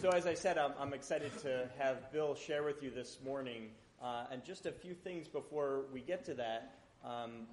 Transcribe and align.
So, 0.00 0.10
as 0.10 0.28
I 0.28 0.34
said, 0.34 0.58
I'm, 0.58 0.70
I'm 0.78 0.94
excited 0.94 1.36
to 1.42 1.68
have 1.76 2.12
Bill 2.12 2.36
share 2.36 2.62
with 2.62 2.84
you 2.84 2.90
this 2.90 3.18
morning. 3.24 3.70
Uh, 4.00 4.26
and 4.30 4.44
just 4.44 4.64
a 4.66 4.70
few 4.70 4.94
things 4.94 5.26
before 5.26 5.86
we 5.92 6.02
get 6.02 6.24
to 6.26 6.34
that. 6.34 6.76
Um, 7.04 7.48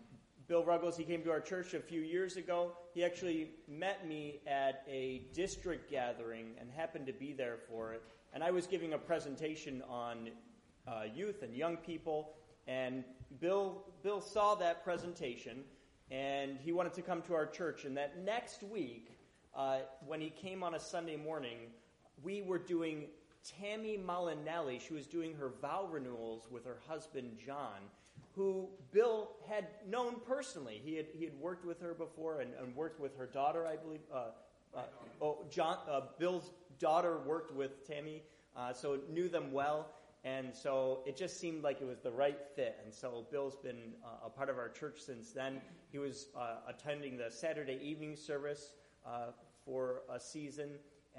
Bill 0.47 0.63
Ruggles, 0.63 0.95
he 0.95 1.05
came 1.05 1.23
to 1.23 1.31
our 1.31 1.39
church 1.39 1.73
a 1.73 1.79
few 1.79 2.01
years 2.01 2.37
ago. 2.37 2.73
He 2.93 3.03
actually 3.03 3.49
met 3.67 4.07
me 4.07 4.41
at 4.45 4.83
a 4.87 5.23
district 5.33 5.89
gathering 5.89 6.51
and 6.61 6.69
happened 6.69 7.07
to 7.07 7.13
be 7.13 7.33
there 7.33 7.57
for 7.67 7.93
it. 7.93 8.03
And 8.31 8.43
I 8.43 8.51
was 8.51 8.67
giving 8.67 8.93
a 8.93 8.99
presentation 8.99 9.81
on 9.89 10.29
uh, 10.87 11.05
youth 11.15 11.41
and 11.41 11.55
young 11.55 11.77
people. 11.77 12.33
And 12.67 13.03
Bill, 13.39 13.85
Bill 14.03 14.21
saw 14.21 14.53
that 14.53 14.83
presentation 14.83 15.63
and 16.11 16.59
he 16.63 16.73
wanted 16.73 16.93
to 16.93 17.01
come 17.01 17.23
to 17.23 17.33
our 17.33 17.47
church. 17.47 17.85
And 17.85 17.97
that 17.97 18.23
next 18.23 18.61
week, 18.61 19.17
uh, 19.55 19.79
when 20.05 20.21
he 20.21 20.29
came 20.29 20.61
on 20.61 20.75
a 20.75 20.79
Sunday 20.79 21.15
morning, 21.15 21.57
we 22.25 22.41
were 22.41 22.57
doing 22.57 23.05
Tammy 23.59 23.97
Molinelli. 23.97 24.81
She 24.81 24.93
was 24.93 25.05
doing 25.05 25.35
her 25.35 25.51
vow 25.61 25.87
renewals 25.89 26.47
with 26.49 26.65
her 26.65 26.79
husband, 26.87 27.37
John, 27.45 27.79
who 28.35 28.67
Bill 28.91 29.29
had 29.47 29.67
known 29.87 30.15
personally. 30.27 30.81
He 30.83 30.95
had, 30.95 31.05
he 31.13 31.23
had 31.23 31.39
worked 31.39 31.63
with 31.63 31.79
her 31.79 31.93
before 31.93 32.41
and, 32.41 32.51
and 32.59 32.75
worked 32.75 32.99
with 32.99 33.15
her 33.17 33.27
daughter, 33.27 33.67
I 33.67 33.75
believe. 33.75 34.01
Uh, 34.11 34.25
uh, 34.75 34.81
oh, 35.21 35.45
John, 35.51 35.77
uh, 35.89 36.01
Bill's 36.17 36.49
daughter 36.79 37.19
worked 37.19 37.53
with 37.53 37.87
Tammy, 37.87 38.23
uh, 38.57 38.73
so 38.73 38.99
knew 39.13 39.29
them 39.29 39.51
well. 39.53 39.89
And 40.23 40.55
so 40.55 41.01
it 41.05 41.15
just 41.15 41.39
seemed 41.39 41.61
like 41.63 41.81
it 41.81 41.85
was 41.85 41.99
the 41.99 42.11
right 42.11 42.39
fit. 42.55 42.79
And 42.83 42.91
so 42.91 43.27
Bill's 43.29 43.55
been 43.55 43.93
uh, 44.03 44.25
a 44.25 44.29
part 44.29 44.49
of 44.49 44.57
our 44.57 44.69
church 44.69 44.95
since 44.97 45.31
then. 45.31 45.61
He 45.91 45.99
was 45.99 46.29
uh, 46.35 46.55
attending 46.67 47.15
the 47.15 47.29
Saturday 47.29 47.79
evening 47.83 48.15
service 48.15 48.71
for 49.63 50.01
a 50.11 50.19
season 50.19 50.71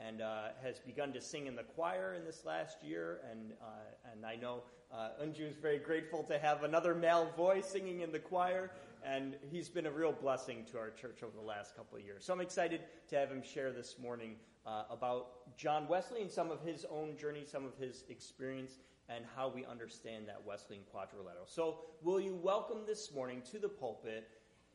and 0.05 0.21
uh, 0.21 0.49
has 0.63 0.79
begun 0.79 1.13
to 1.13 1.21
sing 1.21 1.47
in 1.47 1.57
the 1.57 1.63
choir 1.63 2.15
in 2.15 2.25
this 2.25 2.45
last 2.45 2.83
year. 2.83 3.21
And, 3.31 3.53
uh, 3.61 4.13
and 4.13 4.27
I 4.27 4.37
know 4.37 4.63
uh, 4.93 5.11
Unju 5.23 5.49
is 5.49 5.57
very 5.57 5.79
grateful 5.79 6.23
to 6.25 6.39
have 6.39 6.63
another 6.63 6.95
male 6.95 7.31
voice 7.37 7.67
singing 7.67 8.01
in 8.01 8.13
the 8.13 8.19
choir, 8.19 8.71
and 9.05 9.37
he's 9.51 9.69
been 9.69 9.87
a 9.87 9.91
real 9.91 10.13
blessing 10.13 10.65
to 10.73 10.79
our 10.79 10.91
church 10.91 11.23
over 11.23 11.33
the 11.35 11.47
last 11.47 11.77
couple 11.77 11.99
of 11.99 12.05
years. 12.05 12.25
So 12.25 12.33
I'm 12.33 12.41
excited 12.41 12.83
to 13.09 13.17
have 13.17 13.31
him 13.31 13.43
share 13.43 13.73
this 13.73 13.97
morning 13.99 14.37
uh, 14.67 14.85
about 14.91 15.57
John 15.57 15.89
Wesley 15.89 16.23
and 16.23 16.31
some 16.31 16.51
of 16.51 16.61
his 16.63 16.85
own 16.91 17.17
journey, 17.17 17.45
some 17.47 17.65
of 17.65 17.77
his 17.79 18.05
experience, 18.09 18.79
and 19.09 19.25
how 19.37 19.49
we 19.49 19.65
understand 19.65 20.27
that 20.29 20.43
Wesleyan 20.45 20.83
quadrilateral. 20.91 21.47
So, 21.47 21.79
will 22.03 22.21
you 22.21 22.35
welcome 22.35 22.79
this 22.87 23.13
morning 23.15 23.43
to 23.53 23.59
the 23.59 23.69
pulpit 23.69 24.29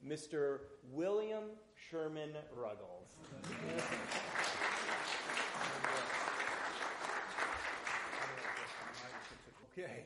Mr. 0.06 0.60
William 0.92 1.44
Sherman 1.90 2.32
Ruggles? 2.56 3.10
Okay. 9.72 10.04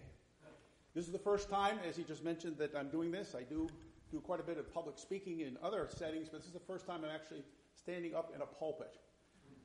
This 0.94 1.08
is 1.08 1.12
the 1.12 1.20
first 1.20 1.50
time, 1.50 1.80
as 1.88 1.98
he 1.98 2.04
just 2.04 2.24
mentioned, 2.24 2.58
that 2.60 2.76
I'm 2.78 2.90
doing 2.90 3.12
this. 3.12 3.36
I 3.36 3.42
do 3.44 3.68
do 4.12 4.20
quite 4.20 4.40
a 4.40 4.44
bit 4.44 4.58
of 4.58 4.72
public 4.72 5.00
speaking 5.00 5.40
in 5.40 5.58
other 5.64 5.88
settings, 5.90 6.30
but 6.30 6.40
this 6.40 6.48
is 6.48 6.54
the 6.54 6.60
first 6.60 6.86
time 6.86 7.02
I'm 7.04 7.10
actually 7.10 7.44
standing 7.74 8.14
up 8.14 8.32
in 8.36 8.42
a 8.42 8.46
pulpit. 8.46 8.98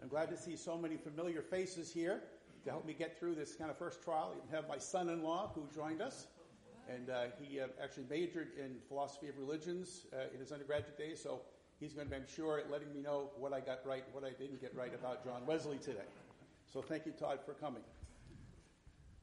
I'm 0.02 0.08
glad 0.08 0.30
to 0.30 0.36
see 0.38 0.56
so 0.56 0.78
many 0.78 0.96
familiar 0.96 1.42
faces 1.42 1.92
here 1.92 2.22
to 2.64 2.70
help 2.70 2.86
me 2.86 2.94
get 2.94 3.18
through 3.18 3.34
this 3.34 3.54
kind 3.54 3.70
of 3.70 3.76
first 3.76 4.02
trial. 4.02 4.32
You 4.34 4.56
have 4.56 4.66
my 4.66 4.78
son-in-law 4.78 5.52
who 5.54 5.68
joined 5.74 6.00
us, 6.00 6.26
and 6.88 7.10
uh, 7.10 7.24
he 7.38 7.60
uh, 7.60 7.66
actually 7.82 8.06
majored 8.08 8.48
in 8.58 8.76
philosophy 8.88 9.28
of 9.28 9.38
religions 9.38 10.06
uh, 10.14 10.32
in 10.32 10.40
his 10.40 10.50
undergraduate 10.50 10.96
days, 10.96 11.22
so 11.22 11.42
he's 11.78 11.92
going 11.92 12.06
to 12.06 12.10
be, 12.10 12.16
I'm 12.16 12.26
sure, 12.26 12.62
letting 12.70 12.92
me 12.94 13.02
know 13.02 13.30
what 13.38 13.52
I 13.52 13.60
got 13.60 13.86
right 13.86 14.04
what 14.12 14.24
I 14.24 14.30
didn't 14.30 14.62
get 14.62 14.74
right 14.74 14.94
about 14.94 15.24
John 15.24 15.44
Wesley 15.46 15.76
today. 15.76 16.08
So 16.72 16.80
thank 16.80 17.04
you, 17.04 17.12
Todd, 17.12 17.40
for 17.44 17.52
coming. 17.52 17.82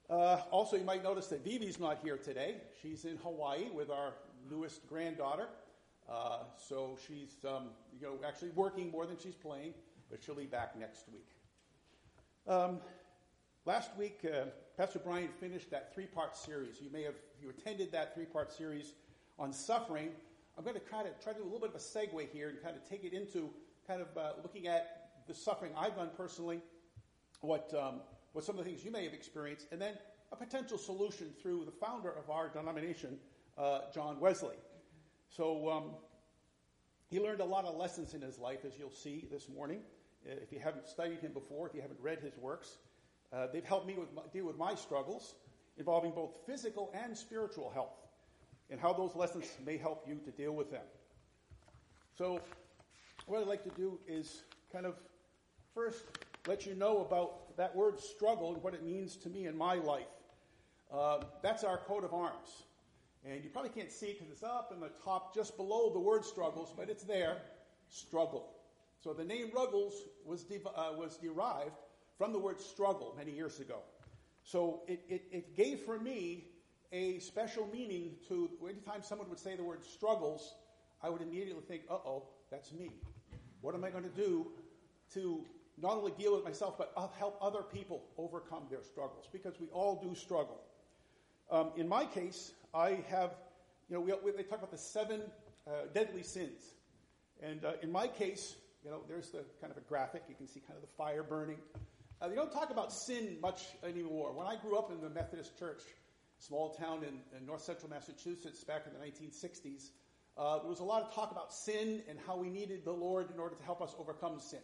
Uh, 0.09 0.41
also, 0.52 0.77
you 0.77 0.86
might 0.86 1.03
notice 1.03 1.27
that 1.27 1.44
Vivi's 1.44 1.80
not 1.80 2.00
here 2.02 2.17
today. 2.17 2.55
She's 2.81 3.03
in 3.03 3.17
Hawaii 3.17 3.69
with 3.73 3.89
our 3.89 4.14
newest 4.49 4.88
granddaughter. 4.88 5.48
Uh, 6.09 6.39
so 6.55 6.98
she's 7.05 7.36
um, 7.45 7.70
you 7.99 8.08
know, 8.08 8.14
actually 8.26 8.52
working 8.52 8.89
more 8.89 9.05
than 9.05 9.17
she's 9.17 9.36
playing, 9.36 9.73
but 10.09 10.23
she'll 10.23 10.36
be 10.36 10.45
back 10.45 10.80
next 10.80 11.05
week. 11.11 11.27
Um, 12.48 12.80
last 13.65 13.92
week, 13.98 14.20
uh, 14.26 14.45
Pastor 14.77 14.99
Brian 14.99 15.27
finished 15.42 15.70
that 15.71 15.93
three 15.93 16.05
part 16.05 16.37
series. 16.37 16.80
You 16.81 16.89
may 16.89 17.04
have, 17.04 17.15
you 17.42 17.49
attended 17.49 17.92
that 17.92 18.15
three 18.15 18.26
part 18.26 18.54
series 18.54 18.93
on 19.37 19.52
suffering, 19.52 20.10
I'm 20.58 20.64
going 20.64 20.76
to 20.76 20.81
try 20.81 21.04
to 21.04 21.10
try 21.21 21.33
to 21.33 21.39
do 21.39 21.43
a 21.43 21.49
little 21.52 21.60
bit 21.60 21.70
of 21.70 21.76
a 21.76 21.80
segue 21.80 22.30
here 22.31 22.49
and 22.49 22.61
kind 22.64 22.76
of 22.76 22.87
take 22.89 23.04
it 23.04 23.14
into 23.14 23.49
kind 23.86 24.02
of 24.02 24.08
uh, 24.17 24.31
looking 24.42 24.67
at 24.67 25.11
the 25.27 25.33
suffering 25.33 25.71
I've 25.77 25.95
done 25.95 26.10
personally, 26.17 26.61
what 27.42 27.71
um, 27.77 27.99
what 28.33 28.43
some 28.43 28.58
of 28.58 28.64
the 28.64 28.70
things 28.70 28.83
you 28.83 28.92
may 28.92 29.04
have 29.04 29.14
experienced, 29.14 29.67
and 29.71 29.82
then 29.82 29.93
a 30.32 30.36
potential 30.36 30.77
solution 30.77 31.32
through 31.42 31.65
the 31.65 31.71
founder 31.71 32.11
of 32.11 32.30
our 32.30 32.49
denomination, 32.49 33.17
uh, 33.58 33.82
John 33.93 34.20
Wesley. 34.20 34.55
So 35.30 35.70
um, 35.70 35.83
he 37.10 37.20
learned 37.20 37.42
a 37.42 37.45
lot 37.45 37.66
of 37.66 37.76
lessons 37.76 38.14
in 38.14 38.21
his 38.21 38.37
life, 38.37 38.60
as 38.66 38.77
you'll 38.77 38.92
see 38.92 39.27
this 39.32 39.48
morning. 39.49 39.80
Uh, 40.26 40.33
if 40.42 40.52
you 40.52 40.60
haven't 40.60 40.87
studied 40.87 41.20
him 41.20 41.32
before, 41.32 41.67
if 41.67 41.73
you 41.73 41.82
haven't 41.82 41.99
read 42.02 42.20
his 42.20 42.37
works, 42.37 42.77
uh, 43.33 43.48
they've 43.52 43.66
helped 43.66 43.87
me 43.87 43.95
with 43.98 44.14
my, 44.14 44.21
deal 44.33 44.45
with 44.45 44.58
my 44.58 44.76
struggles 44.76 45.36
involving 45.77 46.11
both 46.11 46.32
physical 46.45 46.92
and 46.93 47.16
spiritual 47.16 47.70
health, 47.70 48.08
and 48.70 48.80
how 48.80 48.92
those 48.92 49.16
lessons 49.16 49.45
may 49.66 49.77
help 49.77 50.05
you 50.08 50.20
to 50.26 50.32
deal 50.32 50.52
with 50.52 50.71
them. 50.71 50.83
So, 52.17 52.42
what 53.27 53.42
I'd 53.42 53.48
like 53.48 53.64
to 53.64 53.82
do 53.82 53.99
is 54.08 54.42
kind 54.71 54.86
of 54.86 54.95
first 55.73 56.04
let 56.48 56.66
you 56.66 56.73
know 56.73 57.02
about 57.02 57.46
that 57.57 57.75
word 57.75 57.99
struggle 57.99 58.53
and 58.53 58.63
what 58.63 58.73
it 58.73 58.83
means 58.83 59.15
to 59.17 59.29
me 59.29 59.47
in 59.47 59.57
my 59.57 59.75
life. 59.75 60.05
Uh, 60.91 61.19
that's 61.41 61.63
our 61.63 61.77
coat 61.77 62.03
of 62.03 62.13
arms. 62.13 62.63
And 63.25 63.43
you 63.43 63.49
probably 63.49 63.71
can't 63.71 63.91
see 63.91 64.13
because 64.13 64.29
it's 64.31 64.43
up 64.43 64.71
in 64.73 64.79
the 64.79 64.91
top 65.03 65.35
just 65.35 65.57
below 65.57 65.91
the 65.91 65.99
word 65.99 66.23
struggles, 66.23 66.73
but 66.77 66.89
it's 66.89 67.03
there 67.03 67.37
struggle. 67.89 68.53
So 69.03 69.13
the 69.13 69.23
name 69.23 69.51
Ruggles 69.53 69.93
was, 70.25 70.43
de- 70.43 70.61
uh, 70.65 70.93
was 70.93 71.17
derived 71.17 71.75
from 72.17 72.31
the 72.31 72.39
word 72.39 72.61
struggle 72.61 73.13
many 73.17 73.31
years 73.31 73.59
ago. 73.59 73.79
So 74.43 74.81
it, 74.87 75.01
it, 75.09 75.23
it 75.31 75.57
gave 75.57 75.79
for 75.81 75.99
me 75.99 76.45
a 76.91 77.19
special 77.19 77.67
meaning 77.73 78.11
to 78.29 78.49
anytime 78.63 79.03
someone 79.03 79.29
would 79.29 79.39
say 79.39 79.55
the 79.55 79.63
word 79.63 79.83
struggles, 79.83 80.55
I 81.03 81.09
would 81.09 81.21
immediately 81.21 81.63
think, 81.67 81.83
uh 81.89 81.95
oh, 81.95 82.23
that's 82.49 82.71
me. 82.71 82.91
What 83.61 83.75
am 83.75 83.83
I 83.83 83.89
going 83.89 84.05
to 84.05 84.09
do 84.09 84.47
to 85.13 85.43
not 85.80 85.98
only 85.98 86.11
deal 86.17 86.36
with 86.36 86.43
myself, 86.43 86.77
but 86.77 86.92
help 87.17 87.38
other 87.42 87.61
people 87.61 88.04
overcome 88.17 88.64
their 88.70 88.83
struggles 88.83 89.27
because 89.32 89.60
we 89.60 89.67
all 89.67 90.02
do 90.02 90.15
struggle. 90.15 90.60
Um, 91.52 91.71
in 91.77 91.88
my 91.88 92.05
case, 92.05 92.52
I 92.73 92.99
have, 93.10 93.36
you 93.89 93.95
know, 93.95 94.02
we, 94.02 94.14
we, 94.23 94.32
they 94.32 94.43
talk 94.43 94.58
about 94.60 94.71
the 94.71 94.77
seven 94.77 95.21
uh, 95.67 95.71
deadly 95.93 96.23
sins. 96.23 96.73
And 97.42 97.64
uh, 97.64 97.73
in 97.82 97.92
my 97.92 98.08
case, 98.08 98.55
you 98.83 98.89
know, 98.89 99.02
there's 99.08 99.30
the 99.30 99.43
kind 99.61 99.71
of 99.71 99.77
a 99.77 99.82
graphic. 99.82 100.23
You 100.27 100.36
can 100.36 100.48
see 100.48 100.60
kind 100.60 100.76
of 100.76 100.82
the 100.82 100.93
fire 100.98 101.23
burning. 101.23 101.58
Uh, 102.20 102.27
they 102.27 102.36
don't 102.36 102.52
talk 102.52 102.71
about 102.71 102.92
sin 102.92 103.37
much 103.42 103.64
anymore. 103.83 104.33
When 104.33 104.48
I 104.48 104.55
grew 104.55 104.77
up 104.77 104.92
in 104.92 104.99
the 105.02 105.10
Methodist 105.10 105.58
Church, 105.60 105.82
small 106.39 106.73
town 106.73 107.04
in, 107.04 107.20
in 107.37 107.45
north 107.45 107.61
central 107.61 107.89
Massachusetts 107.89 108.64
back 108.64 108.86
in 108.87 108.93
the 108.93 109.05
1960s, 109.05 109.89
uh, 110.37 110.60
there 110.60 110.70
was 110.70 110.80
a 110.80 110.83
lot 110.83 111.04
of 111.04 111.14
talk 111.14 111.32
about 111.32 111.54
sin 111.54 112.02
and 112.10 112.17
how 112.26 112.37
we 112.37 112.49
needed 112.49 112.86
the 112.86 112.92
Lord 112.92 113.32
in 113.32 113.39
order 113.39 113.55
to 113.55 113.64
help 113.64 113.82
us 113.82 113.95
overcome 113.99 114.39
sin. 114.39 114.60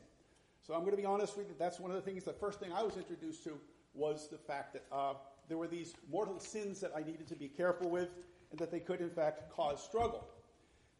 So 0.65 0.73
I'm 0.73 0.79
going 0.81 0.91
to 0.91 0.97
be 0.97 1.05
honest 1.05 1.37
with 1.37 1.49
you. 1.49 1.55
That's 1.59 1.79
one 1.79 1.91
of 1.91 1.95
the 1.95 2.01
things. 2.01 2.23
The 2.23 2.31
first 2.31 2.59
thing 2.59 2.71
I 2.71 2.81
was 2.83 2.95
introduced 2.95 3.43
to 3.43 3.59
was 3.93 4.29
the 4.29 4.37
fact 4.37 4.73
that 4.73 4.85
uh, 4.91 5.13
there 5.49 5.57
were 5.57 5.67
these 5.67 5.93
mortal 6.09 6.39
sins 6.39 6.79
that 6.79 6.91
I 6.95 7.03
needed 7.03 7.27
to 7.27 7.35
be 7.35 7.49
careful 7.49 7.89
with, 7.89 8.09
and 8.49 8.59
that 8.59 8.71
they 8.71 8.79
could, 8.79 9.01
in 9.01 9.09
fact, 9.09 9.51
cause 9.51 9.83
struggle. 9.83 10.25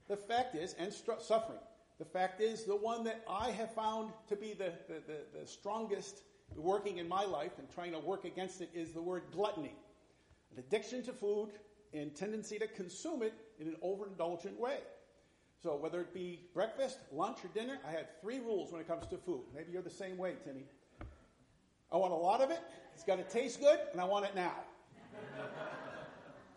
The 0.10 0.18
fact 0.18 0.56
is, 0.56 0.76
and 0.78 0.92
str- 0.92 1.14
suffering. 1.20 1.60
The 1.98 2.06
fact 2.06 2.42
is, 2.42 2.66
the 2.66 2.76
one 2.76 3.06
that 3.06 3.24
I 3.30 3.52
have 3.52 3.74
found 3.74 4.12
to 4.28 4.36
be 4.36 4.54
the, 4.54 4.74
the, 4.88 5.02
the, 5.08 5.40
the 5.40 5.48
strongest 5.48 6.24
working 6.58 6.98
in 6.98 7.08
my 7.08 7.24
life 7.24 7.54
and 7.58 7.70
trying 7.74 7.94
to 7.94 8.00
work 8.00 8.26
against 8.26 8.62
it 8.62 8.70
is 8.74 8.92
the 8.92 9.02
word 9.02 9.24
gluttony. 9.32 9.76
An 10.52 10.60
addiction 10.60 11.04
to 11.04 11.14
food 11.14 11.50
and 11.94 12.14
tendency 12.14 12.60
to 12.60 12.68
consume 12.68 13.24
it 13.24 13.34
in 13.60 13.68
an 13.68 13.76
overindulgent 13.82 14.60
way. 14.60 14.80
So 15.64 15.78
whether 15.78 16.02
it 16.02 16.14
be 16.14 16.42
breakfast, 16.54 16.98
lunch, 17.10 17.38
or 17.46 17.48
dinner, 17.58 17.80
I 17.88 17.92
had 17.92 18.20
three 18.20 18.40
rules 18.40 18.74
when 18.74 18.82
it 18.82 18.88
comes 18.88 19.08
to 19.08 19.18
food. 19.18 19.44
Maybe 19.56 19.72
you're 19.72 19.82
the 19.82 19.90
same 19.90 20.18
way, 20.18 20.34
Timmy. 20.44 20.66
I 21.90 21.96
want 21.96 22.12
a 22.12 22.18
lot 22.18 22.42
of 22.42 22.52
it. 22.52 22.60
It's 22.94 23.06
got 23.06 23.16
to 23.16 23.24
taste 23.24 23.62
good, 23.62 23.80
and 23.94 24.02
I 24.02 24.04
want 24.04 24.26
it 24.26 24.36
now. 24.36 24.56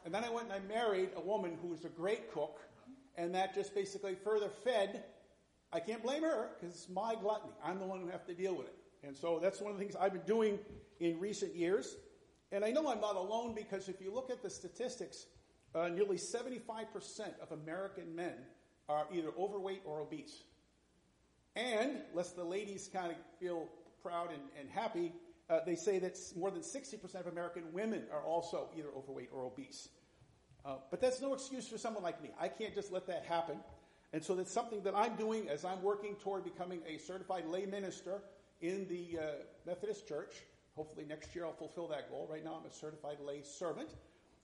and 0.05 0.13
then 0.13 0.25
I 0.25 0.29
went 0.29 0.51
and 0.51 0.55
I 0.55 0.75
married 0.75 1.11
a 1.15 1.21
woman 1.21 1.57
who 1.63 1.69
was 1.69 1.85
a 1.85 1.89
great 1.89 2.33
cook, 2.33 2.59
and 3.17 3.33
that 3.33 3.55
just 3.55 3.77
basically 3.77 4.17
further 4.17 4.49
fed. 4.49 5.05
I 5.73 5.79
can't 5.79 6.03
blame 6.03 6.25
her 6.25 6.49
because 6.59 6.75
it's 6.75 6.89
my 6.89 7.15
gluttony. 7.15 7.53
I'm 7.65 7.79
the 7.79 7.87
one 7.87 8.01
who 8.01 8.09
have 8.09 8.27
to 8.27 8.35
deal 8.35 8.57
with 8.57 8.67
it. 8.67 8.75
And 9.05 9.17
so 9.17 9.39
that's 9.41 9.61
one 9.61 9.71
of 9.71 9.79
the 9.79 9.85
things 9.85 9.95
I've 9.95 10.15
been 10.15 10.23
doing 10.23 10.59
in 10.99 11.21
recent 11.21 11.55
years. 11.55 11.95
And 12.51 12.65
I 12.65 12.73
know 12.73 12.89
I'm 12.89 13.01
not 13.01 13.15
alone 13.15 13.55
because 13.55 13.89
if 13.89 14.01
you 14.01 14.13
look 14.13 14.31
at 14.31 14.43
the 14.43 14.51
statistics, 14.51 15.27
uh, 15.77 15.87
nearly 15.87 16.17
75% 16.17 16.57
of 17.41 17.53
American 17.53 18.17
men 18.17 18.35
are 18.89 19.07
either 19.13 19.31
overweight 19.39 19.83
or 19.85 20.01
obese. 20.01 20.43
And, 21.55 21.99
lest 22.13 22.37
the 22.37 22.45
ladies 22.45 22.89
kind 22.93 23.11
of 23.11 23.17
feel 23.41 23.69
proud 24.03 24.31
and, 24.31 24.43
and 24.61 24.69
happy. 24.71 25.13
Uh, 25.49 25.61
they 25.65 25.75
say 25.75 25.99
that 25.99 26.19
more 26.37 26.51
than 26.51 26.63
60% 26.63 27.15
of 27.15 27.27
American 27.27 27.73
women 27.73 28.05
are 28.13 28.23
also 28.23 28.69
either 28.77 28.89
overweight 28.97 29.31
or 29.33 29.45
obese. 29.45 29.89
Uh, 30.65 30.77
but 30.91 31.01
that's 31.01 31.21
no 31.21 31.33
excuse 31.33 31.69
for 31.69 31.79
someone 31.79 32.03
like 32.03 32.23
me. 32.23 32.31
I 32.41 32.49
can't 32.49 32.75
just 32.75 32.93
let 32.93 33.07
that 33.07 33.25
happen. 33.25 33.59
And 34.13 34.25
so 34.25 34.35
that's 34.35 34.53
something 34.53 34.83
that 34.83 34.95
I'm 34.95 35.17
doing 35.17 35.49
as 35.49 35.65
I'm 35.65 35.83
working 35.83 36.15
toward 36.17 36.45
becoming 36.45 36.81
a 36.87 36.99
certified 36.99 37.47
lay 37.47 37.67
minister 37.67 38.23
in 38.61 38.87
the 38.89 39.19
uh, 39.19 39.23
Methodist 39.67 40.09
Church. 40.09 40.35
Hopefully 40.75 41.05
next 41.09 41.35
year 41.35 41.45
I'll 41.45 41.53
fulfill 41.53 41.89
that 41.89 42.11
goal. 42.11 42.29
Right 42.31 42.45
now 42.45 42.59
I'm 42.61 42.69
a 42.69 42.73
certified 42.73 43.19
lay 43.25 43.43
servant. 43.43 43.91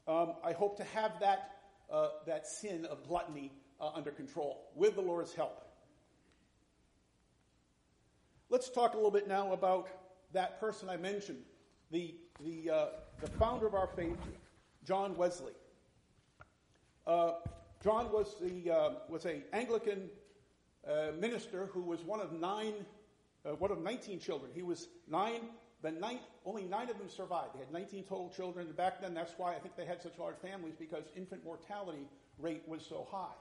Um, 0.06 0.34
I 0.44 0.52
hope 0.52 0.76
to 0.78 0.84
have 0.84 1.12
that, 1.20 1.52
uh, 1.90 2.08
that 2.26 2.46
sin 2.46 2.84
of 2.86 3.06
gluttony 3.06 3.52
uh, 3.82 3.90
under 3.94 4.12
control 4.12 4.70
with 4.76 4.94
the 4.94 5.00
Lord's 5.00 5.34
help. 5.34 5.66
Let's 8.48 8.70
talk 8.70 8.94
a 8.94 8.96
little 8.96 9.10
bit 9.10 9.26
now 9.26 9.52
about 9.52 9.88
that 10.32 10.60
person 10.60 10.88
I 10.88 10.96
mentioned, 10.96 11.42
the, 11.90 12.14
the, 12.42 12.70
uh, 12.70 12.86
the 13.20 13.28
founder 13.32 13.66
of 13.66 13.74
our 13.74 13.88
faith, 13.88 14.18
John 14.84 15.16
Wesley. 15.16 15.52
Uh, 17.06 17.32
John 17.82 18.12
was, 18.12 18.36
the, 18.40 18.70
uh, 18.70 18.90
was 19.08 19.26
a 19.26 19.42
Anglican 19.52 20.08
uh, 20.86 21.12
minister 21.18 21.68
who 21.72 21.80
was 21.80 22.02
one 22.02 22.20
of 22.20 22.32
nine, 22.32 22.74
uh, 23.44 23.50
one 23.50 23.72
of 23.72 23.82
19 23.82 24.20
children. 24.20 24.50
He 24.54 24.62
was 24.62 24.88
nine, 25.10 25.40
the 25.82 25.90
ninth, 25.90 26.20
only 26.44 26.64
nine 26.64 26.88
of 26.88 26.98
them 26.98 27.08
survived. 27.08 27.54
They 27.54 27.58
had 27.58 27.72
19 27.72 28.04
total 28.04 28.30
children. 28.34 28.70
Back 28.76 29.00
then, 29.00 29.14
that's 29.14 29.34
why 29.36 29.54
I 29.54 29.58
think 29.58 29.76
they 29.76 29.86
had 29.86 30.00
such 30.00 30.18
large 30.18 30.36
families 30.36 30.74
because 30.78 31.04
infant 31.16 31.44
mortality 31.44 32.06
rate 32.38 32.62
was 32.66 32.84
so 32.86 33.08
high. 33.10 33.34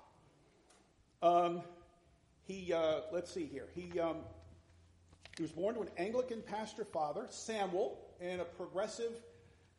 Um, 1.21 1.61
he, 2.43 2.73
uh, 2.73 3.01
let's 3.11 3.31
see 3.31 3.45
here. 3.45 3.67
He, 3.75 3.99
um, 3.99 4.17
he 5.37 5.43
was 5.43 5.51
born 5.51 5.75
to 5.75 5.81
an 5.81 5.89
Anglican 5.97 6.41
pastor 6.41 6.85
father, 6.85 7.27
Samuel, 7.29 7.99
and 8.19 8.41
a 8.41 8.45
progressive, 8.45 9.13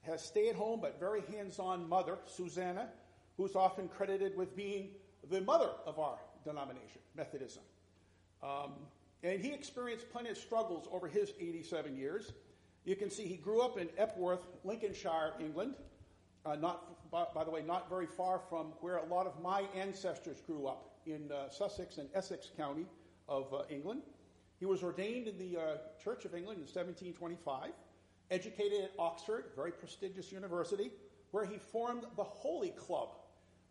has 0.02 0.24
stay 0.24 0.48
at 0.48 0.56
home 0.56 0.80
but 0.80 0.98
very 0.98 1.22
hands 1.32 1.58
on 1.58 1.88
mother, 1.88 2.18
Susanna 2.26 2.88
who's 3.36 3.56
often 3.56 3.88
credited 3.88 4.36
with 4.36 4.54
being 4.56 4.90
the 5.30 5.40
mother 5.40 5.70
of 5.86 5.98
our 5.98 6.18
denomination, 6.44 7.00
Methodism. 7.16 7.62
Um, 8.42 8.72
and 9.22 9.40
he 9.40 9.52
experienced 9.52 10.10
plenty 10.10 10.30
of 10.30 10.36
struggles 10.36 10.88
over 10.92 11.06
his 11.06 11.32
87 11.40 11.96
years. 11.96 12.32
You 12.84 12.96
can 12.96 13.10
see 13.10 13.24
he 13.24 13.36
grew 13.36 13.60
up 13.60 13.78
in 13.78 13.88
Epworth, 13.96 14.46
Lincolnshire, 14.64 15.34
England. 15.40 15.74
Uh, 16.44 16.56
not, 16.56 17.10
by, 17.10 17.24
by, 17.32 17.44
the 17.44 17.50
way, 17.50 17.62
not 17.62 17.88
very 17.88 18.06
far 18.06 18.40
from 18.48 18.72
where 18.80 18.96
a 18.96 19.06
lot 19.06 19.26
of 19.26 19.40
my 19.40 19.64
ancestors 19.76 20.40
grew 20.40 20.66
up 20.66 20.91
in 21.06 21.30
uh, 21.30 21.48
Sussex 21.48 21.98
and 21.98 22.08
Essex 22.14 22.50
County 22.56 22.86
of 23.28 23.52
uh, 23.52 23.62
England. 23.70 24.02
He 24.58 24.66
was 24.66 24.82
ordained 24.82 25.26
in 25.26 25.38
the 25.38 25.60
uh, 25.60 25.62
Church 26.02 26.24
of 26.24 26.34
England 26.34 26.58
in 26.58 26.66
1725, 26.66 27.70
educated 28.30 28.84
at 28.84 28.92
Oxford, 28.98 29.46
very 29.56 29.72
prestigious 29.72 30.30
university, 30.30 30.90
where 31.32 31.44
he 31.44 31.58
formed 31.58 32.04
the 32.16 32.24
Holy 32.24 32.70
Club, 32.70 33.08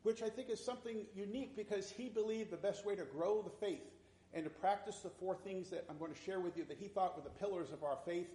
which 0.03 0.21
I 0.21 0.29
think 0.29 0.49
is 0.49 0.63
something 0.63 1.05
unique 1.15 1.55
because 1.55 1.89
he 1.89 2.09
believed 2.09 2.51
the 2.51 2.57
best 2.57 2.85
way 2.85 2.95
to 2.95 3.05
grow 3.05 3.41
the 3.41 3.49
faith 3.49 3.91
and 4.33 4.43
to 4.43 4.49
practice 4.49 4.99
the 4.99 5.09
four 5.09 5.35
things 5.35 5.69
that 5.69 5.85
I'm 5.89 5.97
going 5.97 6.13
to 6.13 6.19
share 6.19 6.39
with 6.39 6.57
you 6.57 6.65
that 6.65 6.77
he 6.77 6.87
thought 6.87 7.15
were 7.15 7.23
the 7.23 7.45
pillars 7.45 7.71
of 7.71 7.83
our 7.83 7.97
faith, 8.05 8.33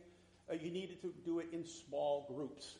uh, 0.51 0.55
you 0.55 0.71
needed 0.71 1.01
to 1.03 1.13
do 1.25 1.41
it 1.41 1.49
in 1.53 1.65
small 1.67 2.27
groups. 2.35 2.77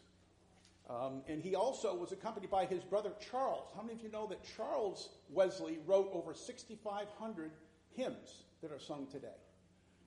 Um, 0.89 1.23
and 1.29 1.43
he 1.43 1.57
also 1.57 1.95
was 1.97 2.13
accompanied 2.13 2.51
by 2.51 2.65
his 2.65 2.85
brother 2.85 3.11
Charles. 3.31 3.69
How 3.75 3.83
many 3.83 3.95
of 3.95 4.03
you 4.03 4.11
know 4.11 4.27
that 4.29 4.39
Charles 4.57 5.09
Wesley 5.31 5.79
wrote 5.85 6.11
over 6.13 6.33
6,500 6.33 7.51
hymns 7.97 8.45
that 8.63 8.71
are 8.71 8.79
sung 8.79 9.07
today? 9.11 9.35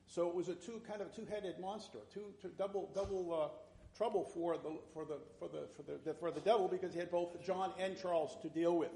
So 0.07 0.27
it 0.27 0.33
was 0.33 0.47
a 0.49 0.55
two 0.55 0.81
kind 0.87 1.01
of 1.01 1.13
two-headed 1.13 1.59
monster, 1.59 1.99
two, 2.11 2.33
two 2.41 2.51
double 2.57 2.89
double 2.95 3.33
uh, 3.33 3.95
trouble 3.95 4.23
for 4.23 4.57
the, 4.57 4.71
for 4.93 5.05
the, 5.05 5.17
for 5.37 5.47
the, 5.47 5.67
for 5.75 5.83
the, 5.83 6.13
for 6.13 6.31
the 6.31 6.39
devil 6.39 6.67
because 6.67 6.93
he 6.93 6.99
had 6.99 7.11
both 7.11 7.43
John 7.45 7.73
and 7.77 7.99
Charles 7.99 8.37
to 8.41 8.49
deal 8.49 8.77
with. 8.77 8.91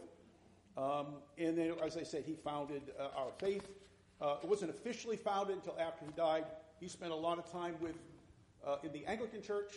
Um, 0.77 1.17
and 1.37 1.57
then, 1.57 1.73
as 1.85 1.97
I 1.97 2.03
said, 2.03 2.23
he 2.25 2.33
founded 2.33 2.81
uh, 2.99 3.09
our 3.15 3.31
faith. 3.37 3.69
Uh, 4.21 4.37
it 4.41 4.49
wasn't 4.49 4.71
officially 4.71 5.17
founded 5.17 5.57
until 5.57 5.77
after 5.79 6.05
he 6.05 6.11
died. 6.13 6.45
He 6.79 6.87
spent 6.87 7.11
a 7.11 7.15
lot 7.15 7.37
of 7.37 7.51
time 7.51 7.75
with 7.79 7.95
uh, 8.65 8.77
in 8.83 8.91
the 8.91 9.05
Anglican 9.05 9.41
Church, 9.41 9.73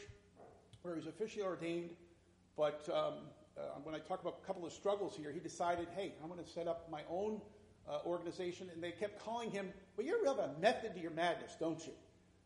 where 0.87 0.95
he 0.95 1.01
was 1.01 1.09
officially 1.09 1.45
ordained. 1.45 1.91
But 2.57 2.89
um, 2.93 3.15
uh, 3.59 3.63
when 3.83 3.95
I 3.95 3.99
talk 3.99 4.23
about 4.23 4.39
a 4.43 4.47
couple 4.47 4.65
of 4.65 4.73
struggles 4.73 5.17
here, 5.17 5.33
he 5.33 5.41
decided, 5.41 5.89
hey, 5.97 6.15
I'm 6.23 6.31
going 6.31 6.43
to 6.43 6.49
set 6.51 6.69
up 6.69 6.89
my 6.91 7.03
own 7.11 7.41
uh, 7.89 7.99
organization. 8.07 8.69
And 8.73 8.83
they 8.83 8.93
kept 8.93 9.25
calling 9.25 9.51
him, 9.51 9.69
well, 9.97 10.07
you're 10.07 10.25
have 10.27 10.39
a 10.39 10.51
method 10.61 10.95
to 10.95 11.01
your 11.01 11.11
madness, 11.11 11.57
don't 11.59 11.85
you? 11.87 11.93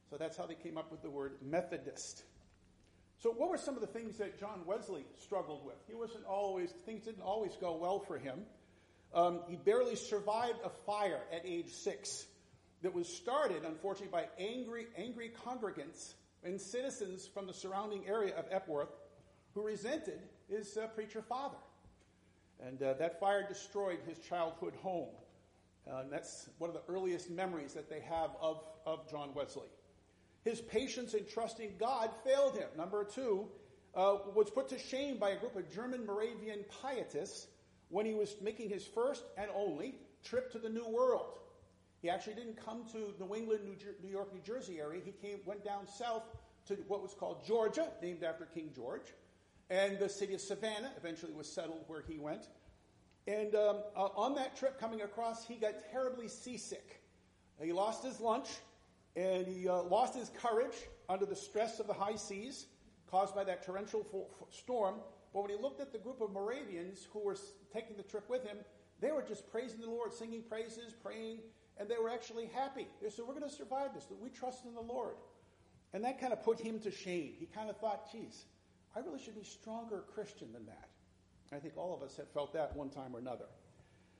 So 0.08 0.16
that's 0.16 0.36
how 0.36 0.46
they 0.46 0.54
came 0.54 0.76
up 0.76 0.90
with 0.90 1.02
the 1.02 1.10
word 1.10 1.34
Methodist. 1.42 2.24
So, 3.22 3.30
what 3.30 3.50
were 3.50 3.58
some 3.58 3.74
of 3.74 3.82
the 3.82 3.86
things 3.86 4.16
that 4.16 4.40
John 4.40 4.62
Wesley 4.64 5.04
struggled 5.22 5.64
with? 5.64 5.76
He 5.86 5.94
wasn't 5.94 6.24
always, 6.24 6.70
things 6.86 7.04
didn't 7.04 7.22
always 7.22 7.52
go 7.60 7.76
well 7.76 8.00
for 8.00 8.16
him. 8.18 8.40
Um, 9.12 9.40
he 9.48 9.56
barely 9.56 9.94
survived 9.94 10.58
a 10.64 10.70
fire 10.86 11.20
at 11.32 11.42
age 11.44 11.70
six 11.70 12.24
that 12.82 12.94
was 12.94 13.08
started, 13.14 13.64
unfortunately, 13.64 14.10
by 14.10 14.26
angry, 14.42 14.86
angry 14.96 15.30
congregants 15.46 16.14
and 16.44 16.60
citizens 16.60 17.26
from 17.26 17.46
the 17.46 17.54
surrounding 17.54 18.06
area 18.06 18.34
of 18.36 18.44
Epworth 18.50 18.90
who 19.54 19.62
resented 19.62 20.20
his 20.48 20.76
uh, 20.76 20.86
preacher 20.88 21.22
father. 21.22 21.56
And 22.64 22.82
uh, 22.82 22.94
that 22.94 23.18
fire 23.18 23.46
destroyed 23.46 23.98
his 24.06 24.18
childhood 24.18 24.74
home. 24.82 25.08
Uh, 25.90 26.00
and 26.00 26.12
that's 26.12 26.50
one 26.58 26.68
of 26.70 26.74
the 26.74 26.92
earliest 26.92 27.30
memories 27.30 27.72
that 27.74 27.88
they 27.88 28.00
have 28.00 28.30
of, 28.40 28.62
of 28.86 29.10
John 29.10 29.30
Wesley. 29.34 29.68
His 30.44 30.60
patience 30.60 31.14
in 31.14 31.26
trusting 31.26 31.72
God 31.78 32.10
failed 32.24 32.56
him. 32.56 32.68
Number 32.76 33.04
two, 33.04 33.48
uh, 33.94 34.18
was 34.34 34.50
put 34.50 34.68
to 34.68 34.78
shame 34.78 35.18
by 35.18 35.30
a 35.30 35.36
group 35.36 35.56
of 35.56 35.72
German 35.72 36.06
Moravian 36.06 36.64
pietists 36.82 37.48
when 37.88 38.06
he 38.06 38.14
was 38.14 38.36
making 38.40 38.70
his 38.70 38.86
first 38.86 39.24
and 39.36 39.50
only 39.54 39.96
trip 40.24 40.52
to 40.52 40.58
the 40.58 40.68
New 40.68 40.86
World. 40.86 41.39
He 42.02 42.08
actually 42.08 42.34
didn't 42.34 42.64
come 42.64 42.84
to 42.92 43.14
New 43.18 43.34
England, 43.34 43.64
New, 43.64 43.76
Jer- 43.76 43.96
New 44.02 44.10
York, 44.10 44.32
New 44.32 44.40
Jersey 44.40 44.80
area. 44.80 45.00
He 45.04 45.12
came, 45.12 45.40
went 45.44 45.64
down 45.64 45.86
south 45.86 46.22
to 46.66 46.74
what 46.88 47.02
was 47.02 47.14
called 47.14 47.44
Georgia, 47.46 47.88
named 48.02 48.22
after 48.22 48.46
King 48.46 48.70
George, 48.74 49.12
and 49.68 49.98
the 49.98 50.08
city 50.08 50.34
of 50.34 50.40
Savannah 50.40 50.92
eventually 50.96 51.32
was 51.32 51.50
settled 51.50 51.84
where 51.86 52.02
he 52.06 52.18
went. 52.18 52.48
And 53.26 53.54
um, 53.54 53.82
uh, 53.94 54.08
on 54.16 54.34
that 54.36 54.56
trip 54.56 54.80
coming 54.80 55.02
across, 55.02 55.46
he 55.46 55.56
got 55.56 55.74
terribly 55.92 56.26
seasick. 56.26 57.02
He 57.62 57.72
lost 57.72 58.02
his 58.02 58.20
lunch 58.20 58.48
and 59.14 59.46
he 59.46 59.68
uh, 59.68 59.82
lost 59.82 60.14
his 60.14 60.30
courage 60.42 60.74
under 61.08 61.26
the 61.26 61.36
stress 61.36 61.78
of 61.78 61.86
the 61.86 61.92
high 61.92 62.16
seas 62.16 62.66
caused 63.10 63.34
by 63.34 63.44
that 63.44 63.64
torrential 63.64 64.06
storm. 64.50 64.96
But 65.34 65.42
when 65.42 65.50
he 65.50 65.56
looked 65.56 65.80
at 65.80 65.92
the 65.92 65.98
group 65.98 66.20
of 66.20 66.32
Moravians 66.32 67.06
who 67.12 67.20
were 67.20 67.36
taking 67.72 67.96
the 67.96 68.02
trip 68.02 68.28
with 68.30 68.44
him, 68.44 68.56
they 69.00 69.12
were 69.12 69.22
just 69.22 69.50
praising 69.50 69.80
the 69.80 69.90
Lord, 69.90 70.12
singing 70.12 70.42
praises, 70.42 70.94
praying, 71.02 71.38
and 71.80 71.88
they 71.88 71.96
were 71.96 72.10
actually 72.10 72.46
happy. 72.54 72.86
They 73.02 73.10
said, 73.10 73.24
We're 73.26 73.34
going 73.34 73.48
to 73.48 73.56
survive 73.56 73.94
this. 73.94 74.06
We 74.22 74.28
trust 74.28 74.64
in 74.66 74.74
the 74.74 74.80
Lord. 74.80 75.16
And 75.92 76.04
that 76.04 76.20
kind 76.20 76.32
of 76.32 76.44
put 76.44 76.60
him 76.60 76.78
to 76.80 76.90
shame. 76.92 77.32
He 77.40 77.46
kind 77.46 77.68
of 77.68 77.76
thought, 77.78 78.12
geez, 78.12 78.44
I 78.94 79.00
really 79.00 79.18
should 79.18 79.34
be 79.34 79.42
stronger 79.42 80.04
Christian 80.14 80.52
than 80.52 80.66
that. 80.66 80.88
I 81.52 81.58
think 81.58 81.76
all 81.76 81.92
of 81.92 82.02
us 82.02 82.16
have 82.16 82.28
felt 82.28 82.52
that 82.52 82.76
one 82.76 82.90
time 82.90 83.16
or 83.16 83.18
another. 83.18 83.46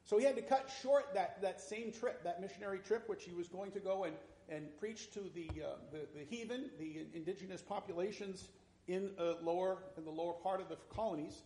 So 0.05 0.19
he 0.19 0.25
had 0.25 0.35
to 0.35 0.43
cut 0.43 0.69
short 0.83 1.15
that, 1.15 1.41
that 1.43 1.61
same 1.61 1.93
trip, 1.93 2.25
that 2.25 2.41
missionary 2.41 2.81
trip, 2.81 3.09
which 3.09 3.23
he 3.23 3.33
was 3.33 3.47
going 3.47 3.71
to 3.73 3.79
go 3.79 4.03
and 4.03 4.17
and 4.51 4.77
preached 4.79 5.15
to 5.15 5.21
the, 5.35 5.49
uh, 5.63 5.77
the, 5.93 6.01
the, 6.19 6.25
heathen, 6.25 6.71
the 6.79 7.07
indigenous 7.15 7.63
populations 7.63 8.49
in, 8.89 9.11
uh, 9.19 9.35
lower, 9.41 9.79
in 9.97 10.05
the 10.05 10.11
lower 10.11 10.33
part 10.33 10.61
of 10.61 10.69
the 10.69 10.77
colonies. 10.93 11.45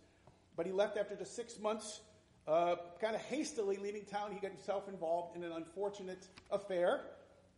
But 0.57 0.67
he 0.67 0.73
left 0.73 0.97
after 0.97 1.15
just 1.15 1.37
six 1.37 1.59
months, 1.59 2.01
uh, 2.47 2.77
kind 3.01 3.15
of 3.15 3.23
hastily 3.23 3.77
leaving 3.77 4.05
town. 4.05 4.33
He 4.33 4.41
got 4.41 4.51
himself 4.51 4.89
involved 4.89 5.37
in 5.37 5.45
an 5.45 5.53
unfortunate 5.53 6.27
affair, 6.51 7.01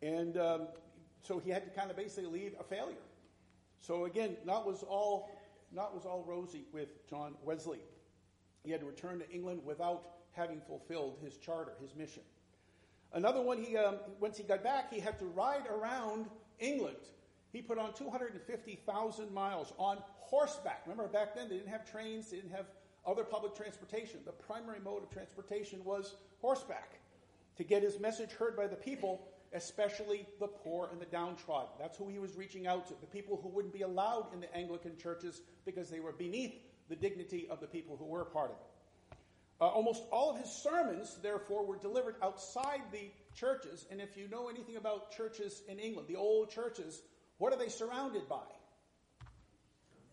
and 0.01 0.37
um, 0.37 0.67
so 1.21 1.39
he 1.39 1.49
had 1.49 1.65
to 1.65 1.71
kind 1.71 1.91
of 1.91 1.97
basically 1.97 2.29
leave 2.29 2.53
a 2.59 2.63
failure. 2.63 2.95
So 3.81 4.05
again, 4.05 4.37
not 4.45 4.65
was 4.65 4.83
all 4.83 5.29
not 5.71 5.93
was 5.93 6.05
all 6.05 6.23
rosy 6.27 6.65
with 6.73 7.07
John 7.09 7.35
Wesley. 7.43 7.79
He 8.63 8.71
had 8.71 8.81
to 8.81 8.85
return 8.85 9.19
to 9.19 9.29
England 9.29 9.61
without 9.65 10.03
having 10.31 10.61
fulfilled 10.61 11.17
his 11.23 11.37
charter, 11.37 11.73
his 11.81 11.95
mission. 11.95 12.23
Another 13.13 13.41
one, 13.41 13.63
he, 13.63 13.77
um, 13.77 13.95
once 14.19 14.37
he 14.37 14.43
got 14.43 14.63
back, 14.63 14.93
he 14.93 14.99
had 14.99 15.17
to 15.19 15.25
ride 15.25 15.65
around 15.67 16.27
England. 16.59 16.97
He 17.51 17.61
put 17.61 17.77
on 17.77 17.93
250,000 17.93 19.33
miles 19.33 19.73
on 19.77 19.97
horseback. 20.19 20.81
Remember, 20.85 21.07
back 21.07 21.33
then 21.33 21.49
they 21.49 21.55
didn't 21.55 21.69
have 21.69 21.89
trains, 21.89 22.29
they 22.29 22.37
didn't 22.37 22.51
have 22.51 22.65
other 23.07 23.23
public 23.23 23.55
transportation. 23.55 24.19
The 24.25 24.33
primary 24.33 24.79
mode 24.83 25.03
of 25.03 25.09
transportation 25.09 25.83
was 25.83 26.15
horseback 26.41 26.99
to 27.55 27.63
get 27.63 27.81
his 27.81 27.99
message 27.99 28.31
heard 28.31 28.55
by 28.55 28.67
the 28.67 28.75
people, 28.75 29.27
especially 29.53 30.27
the 30.39 30.47
poor 30.47 30.89
and 30.91 31.01
the 31.01 31.05
downtrodden. 31.05 31.71
That's 31.79 31.97
who 31.97 32.09
he 32.09 32.19
was 32.19 32.35
reaching 32.35 32.67
out 32.67 32.87
to, 32.87 32.93
the 32.99 33.07
people 33.07 33.39
who 33.41 33.49
wouldn't 33.49 33.73
be 33.73 33.81
allowed 33.81 34.33
in 34.33 34.41
the 34.41 34.55
Anglican 34.55 34.97
churches 34.97 35.41
because 35.65 35.89
they 35.89 35.99
were 35.99 36.11
beneath 36.11 36.53
the 36.89 36.95
dignity 36.95 37.47
of 37.49 37.59
the 37.59 37.67
people 37.67 37.95
who 37.97 38.05
were 38.05 38.25
part 38.25 38.51
of 38.51 38.57
it. 38.57 39.17
Uh, 39.59 39.65
almost 39.65 40.03
all 40.11 40.29
of 40.29 40.39
his 40.39 40.51
sermons, 40.51 41.17
therefore, 41.23 41.65
were 41.65 41.77
delivered 41.77 42.15
outside 42.21 42.81
the 42.91 43.09
churches, 43.33 43.87
and 43.89 43.99
if 43.99 44.15
you 44.15 44.27
know 44.27 44.49
anything 44.49 44.75
about 44.75 45.11
churches 45.11 45.63
in 45.67 45.79
England, 45.79 46.07
the 46.07 46.15
old 46.15 46.51
churches, 46.51 47.01
what 47.39 47.51
are 47.51 47.57
they 47.57 47.69
surrounded 47.69 48.29
by? 48.29 48.45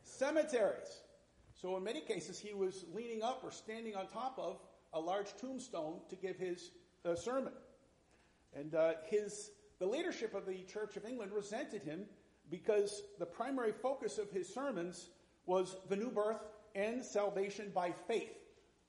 Cemeteries. 0.03 1.01
So, 1.65 1.79
in 1.79 1.83
many 1.83 2.03
cases, 2.03 2.39
he 2.39 2.53
was 2.53 2.85
leaning 2.93 3.23
up 3.23 3.41
or 3.43 3.51
standing 3.51 3.97
on 3.97 4.07
top 4.07 4.39
of 4.39 4.59
a 4.93 5.01
large 5.01 5.35
tombstone 5.41 6.01
to 6.11 6.15
give 6.15 6.37
his 6.37 6.73
uh, 7.07 7.15
sermon. 7.15 7.55
And 8.55 8.75
uh, 8.75 8.93
his, 9.07 9.51
the 9.79 9.87
leadership 9.87 10.35
of 10.35 10.45
the 10.45 10.63
Church 10.65 10.99
of 10.99 11.07
England 11.07 11.33
resented 11.33 11.83
him 11.83 12.05
because 12.51 13.05
the 13.19 13.25
primary 13.25 13.73
focus 13.73 14.19
of 14.19 14.31
his 14.31 14.47
sermons 14.47 15.09
was 15.47 15.79
the 15.89 15.97
new 15.97 16.11
birth 16.11 16.43
and 16.75 17.03
salvation 17.03 17.73
by 17.75 17.95
faith, 18.07 18.37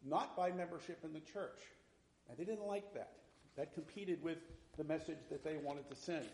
not 0.03 0.36
by 0.36 0.51
membership 0.51 1.00
in 1.05 1.13
the 1.13 1.22
church. 1.22 1.62
And 2.29 2.38
they 2.38 2.44
didn't 2.44 2.67
like 2.67 2.94
that. 2.94 3.13
That 3.55 3.74
competed 3.74 4.22
with 4.22 4.39
the 4.75 4.84
message 4.84 5.20
that 5.32 5.46
they 5.46 5.55
wanted 5.63 5.88
to 5.88 5.96
send. 5.96 6.25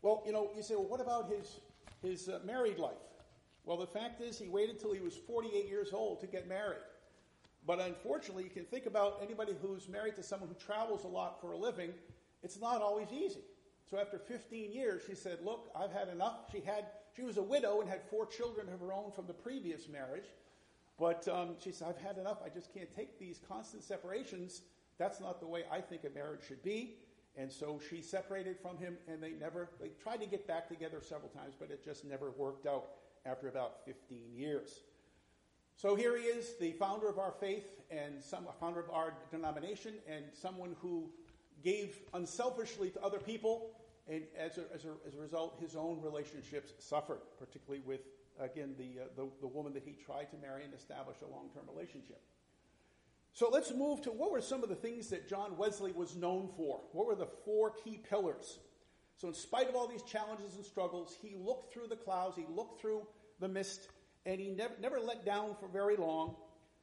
Well, 0.00 0.22
you 0.24 0.30
know, 0.30 0.50
you 0.54 0.62
say, 0.62 0.76
well, 0.76 0.86
what 0.86 1.00
about 1.00 1.28
his, 1.28 1.58
his 2.02 2.28
uh, 2.28 2.38
married 2.46 2.78
life? 2.78 2.92
Well, 3.64 3.76
the 3.76 3.86
fact 3.86 4.20
is, 4.20 4.38
he 4.38 4.48
waited 4.48 4.80
till 4.80 4.92
he 4.92 5.00
was 5.00 5.16
48 5.16 5.68
years 5.68 5.92
old 5.92 6.20
to 6.20 6.26
get 6.26 6.48
married. 6.48 6.82
But 7.66 7.80
unfortunately, 7.80 8.44
you 8.44 8.50
can 8.50 8.64
think 8.64 8.86
about 8.86 9.20
anybody 9.22 9.54
who's 9.62 9.88
married 9.88 10.16
to 10.16 10.22
someone 10.22 10.48
who 10.48 10.56
travels 10.56 11.04
a 11.04 11.08
lot 11.08 11.40
for 11.40 11.52
a 11.52 11.56
living, 11.56 11.90
it's 12.42 12.60
not 12.60 12.82
always 12.82 13.08
easy. 13.12 13.42
So 13.88 13.98
after 13.98 14.18
15 14.18 14.72
years, 14.72 15.02
she 15.06 15.14
said, 15.14 15.38
Look, 15.44 15.70
I've 15.76 15.92
had 15.92 16.08
enough. 16.08 16.50
She, 16.50 16.60
had, 16.60 16.86
she 17.14 17.22
was 17.22 17.36
a 17.36 17.42
widow 17.42 17.80
and 17.80 17.88
had 17.88 18.02
four 18.10 18.26
children 18.26 18.68
of 18.72 18.80
her 18.80 18.92
own 18.92 19.12
from 19.12 19.26
the 19.26 19.32
previous 19.32 19.88
marriage. 19.88 20.24
But 20.98 21.26
um, 21.28 21.56
she 21.62 21.72
said, 21.72 21.88
I've 21.88 22.02
had 22.02 22.18
enough. 22.18 22.38
I 22.44 22.48
just 22.48 22.74
can't 22.74 22.92
take 22.94 23.18
these 23.18 23.40
constant 23.48 23.84
separations. 23.84 24.62
That's 24.98 25.20
not 25.20 25.40
the 25.40 25.46
way 25.46 25.64
I 25.70 25.80
think 25.80 26.02
a 26.04 26.10
marriage 26.10 26.40
should 26.46 26.62
be. 26.62 26.96
And 27.36 27.50
so 27.50 27.80
she 27.88 28.02
separated 28.02 28.58
from 28.60 28.76
him, 28.76 28.98
and 29.08 29.22
they 29.22 29.32
never, 29.32 29.70
they 29.80 29.88
tried 30.02 30.20
to 30.20 30.26
get 30.26 30.46
back 30.46 30.68
together 30.68 31.00
several 31.00 31.30
times, 31.30 31.54
but 31.58 31.70
it 31.70 31.82
just 31.82 32.04
never 32.04 32.30
worked 32.32 32.66
out 32.66 32.90
after 33.26 33.48
about 33.48 33.84
15 33.84 34.18
years. 34.34 34.70
So 35.76 35.94
here 35.94 36.16
he 36.16 36.24
is, 36.24 36.54
the 36.60 36.72
founder 36.72 37.08
of 37.08 37.18
our 37.18 37.32
faith 37.32 37.66
and 37.90 38.22
some 38.22 38.46
founder 38.60 38.80
of 38.80 38.90
our 38.90 39.14
denomination, 39.30 39.94
and 40.08 40.24
someone 40.32 40.76
who 40.80 41.10
gave 41.62 41.98
unselfishly 42.14 42.90
to 42.90 43.02
other 43.02 43.18
people, 43.18 43.70
and 44.08 44.22
as 44.38 44.58
a, 44.58 44.62
as 44.74 44.84
a, 44.84 44.92
as 45.06 45.14
a 45.14 45.20
result, 45.20 45.58
his 45.60 45.76
own 45.76 46.00
relationships 46.02 46.72
suffered, 46.78 47.20
particularly 47.38 47.82
with, 47.86 48.00
again, 48.40 48.74
the, 48.78 49.02
uh, 49.02 49.06
the, 49.16 49.28
the 49.40 49.46
woman 49.46 49.72
that 49.74 49.82
he 49.84 49.92
tried 50.04 50.30
to 50.30 50.36
marry 50.38 50.64
and 50.64 50.74
establish 50.74 51.16
a 51.22 51.30
long 51.32 51.50
term 51.54 51.64
relationship. 51.72 52.20
So 53.34 53.48
let's 53.50 53.72
move 53.72 54.02
to 54.02 54.10
what 54.10 54.30
were 54.30 54.42
some 54.42 54.62
of 54.62 54.68
the 54.68 54.74
things 54.74 55.08
that 55.08 55.28
John 55.28 55.56
Wesley 55.56 55.92
was 55.92 56.16
known 56.16 56.48
for? 56.56 56.80
What 56.92 57.06
were 57.06 57.14
the 57.14 57.28
four 57.44 57.70
key 57.70 57.98
pillars? 58.08 58.58
So, 59.16 59.28
in 59.28 59.34
spite 59.34 59.68
of 59.68 59.76
all 59.76 59.86
these 59.86 60.02
challenges 60.02 60.56
and 60.56 60.64
struggles, 60.64 61.16
he 61.20 61.36
looked 61.36 61.72
through 61.72 61.88
the 61.88 61.96
clouds, 61.96 62.36
he 62.36 62.46
looked 62.48 62.80
through 62.80 63.02
the 63.40 63.48
mist, 63.48 63.88
and 64.26 64.40
he 64.40 64.50
never, 64.50 64.74
never 64.80 65.00
let 65.00 65.24
down 65.24 65.54
for 65.60 65.68
very 65.68 65.96
long. 65.96 66.36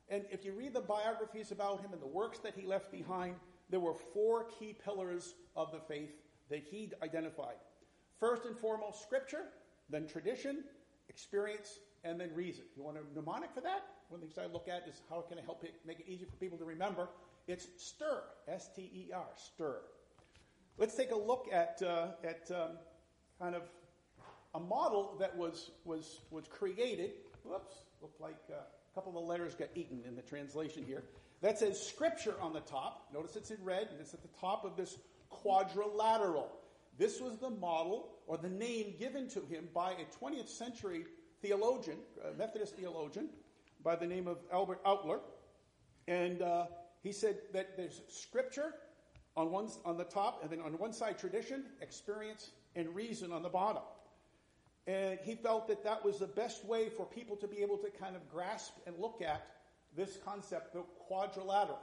And 0.10 0.24
if 0.32 0.44
you 0.44 0.54
read 0.54 0.74
the 0.74 0.82
biographies 0.82 1.52
about 1.52 1.82
him 1.82 1.94
and 1.94 2.02
the 2.02 2.08
works 2.08 2.40
that 2.40 2.56
he 2.56 2.66
left 2.66 2.92
behind, 2.92 3.36
there 3.70 3.80
were 3.80 3.94
four 3.94 4.46
key 4.46 4.76
pillars 4.84 5.36
of 5.56 5.72
the 5.72 5.80
faith 5.80 6.12
that 6.50 6.64
he 6.64 6.92
identified. 7.04 7.56
First 8.20 8.46
and 8.46 8.58
foremost, 8.58 9.02
scripture, 9.04 9.46
then 9.90 10.08
tradition, 10.08 10.64
experience, 11.08 11.80
and 12.04 12.20
then 12.20 12.34
reason. 12.34 12.64
You 12.76 12.84
want 12.84 12.98
a 12.98 13.02
mnemonic 13.16 13.54
for 13.54 13.62
that? 13.62 13.84
One 14.10 14.22
of 14.22 14.28
the 14.28 14.34
things 14.34 14.50
I 14.50 14.52
look 14.52 14.68
at 14.68 14.88
is 14.88 15.02
how 15.10 15.22
can 15.22 15.38
I 15.38 15.42
help 15.42 15.64
it, 15.64 15.76
make 15.86 16.00
it 16.00 16.06
easy 16.08 16.26
for 16.26 16.36
people 16.38 16.58
to 16.58 16.66
remember? 16.66 17.10
It's 17.48 17.68
STIR, 17.78 18.24
S 18.48 18.70
T 18.76 18.82
E 18.82 19.12
R, 19.14 19.26
STIR. 19.36 19.82
Let's 20.80 20.96
take 20.96 21.12
a 21.12 21.18
look 21.18 21.50
at, 21.52 21.82
uh, 21.86 22.08
at 22.24 22.50
um, 22.56 22.78
kind 23.38 23.54
of 23.54 23.64
a 24.56 24.62
model 24.62 25.18
that 25.20 25.36
was, 25.36 25.72
was, 25.84 26.22
was 26.32 26.48
created. 26.48 27.12
Whoops, 27.44 27.74
looked 28.02 28.22
like 28.22 28.38
uh, 28.50 28.54
a 28.54 28.96
couple 28.96 29.10
of 29.10 29.16
the 29.16 29.30
letters 29.30 29.56
got 29.56 29.68
eaten 29.76 30.00
in 30.08 30.16
the 30.16 30.22
translation 30.22 30.86
here. 30.86 31.04
That 31.42 31.60
says 31.60 31.86
scripture 31.86 32.36
on 32.40 32.54
the 32.54 32.62
top. 32.62 33.10
Notice 33.14 33.36
it's 33.36 33.52
in 33.52 33.58
red, 33.62 33.90
and 33.92 34.00
it's 34.00 34.14
at 34.14 34.22
the 34.22 34.30
top 34.40 34.64
of 34.64 34.78
this 34.78 34.98
quadrilateral. 35.30 36.50
This 36.98 37.20
was 37.20 37.38
the 37.40 37.50
model 37.50 38.12
or 38.26 38.38
the 38.38 38.48
name 38.48 38.94
given 38.98 39.28
to 39.32 39.42
him 39.42 39.68
by 39.74 39.92
a 39.92 40.24
20th 40.24 40.48
century 40.48 41.04
theologian, 41.42 41.98
a 42.26 42.38
Methodist 42.38 42.78
theologian, 42.78 43.28
by 43.84 43.98
the 43.98 44.08
name 44.08 44.30
of 44.30 44.38
Albert 44.50 44.82
Outler. 44.86 45.20
And 46.08 46.42
uh, 46.42 46.68
he 47.04 47.12
said 47.12 47.40
that 47.52 47.76
there's 47.76 48.00
scripture 48.08 48.76
on, 49.36 49.52
one, 49.52 49.70
on 49.86 49.98
the 49.98 50.04
top, 50.04 50.42
and 50.42 50.52
then 50.52 50.60
on 50.62 50.74
one 50.78 50.94
side, 50.94 51.18
tradition, 51.18 51.64
experience, 51.82 52.52
and 52.76 52.94
reason 52.96 53.32
on 53.32 53.44
the 53.44 53.50
bottom. 53.50 53.84
And 54.88 55.20
he 55.24 55.36
felt 55.36 55.68
that 55.68 55.84
that 55.84 56.04
was 56.04 56.20
the 56.20 56.28
best 56.28 56.66
way 56.66 56.90
for 56.90 57.06
people 57.06 57.36
to 57.38 57.48
be 57.48 57.62
able 57.62 57.78
to 57.78 57.90
kind 57.90 58.16
of 58.16 58.30
grasp 58.30 58.74
and 58.88 58.98
look 58.98 59.22
at 59.22 59.46
this 59.96 60.18
concept, 60.26 60.74
the 60.74 60.82
quadrilateral. 61.08 61.80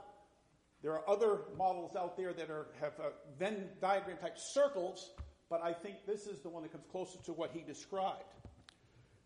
There 0.81 0.93
are 0.93 1.09
other 1.09 1.39
models 1.57 1.95
out 1.95 2.17
there 2.17 2.33
that 2.33 2.49
are, 2.49 2.67
have 2.79 2.93
a 2.99 3.11
Venn 3.39 3.69
diagram 3.81 4.17
type 4.17 4.37
circles, 4.37 5.11
but 5.49 5.63
I 5.63 5.73
think 5.73 6.05
this 6.05 6.27
is 6.27 6.41
the 6.41 6.49
one 6.49 6.63
that 6.63 6.71
comes 6.71 6.83
closest 6.91 7.25
to 7.25 7.33
what 7.33 7.51
he 7.51 7.61
described. 7.61 8.23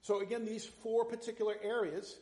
So, 0.01 0.22
again, 0.22 0.46
these 0.46 0.66
four 0.66 1.06
particular 1.06 1.56
areas, 1.62 2.18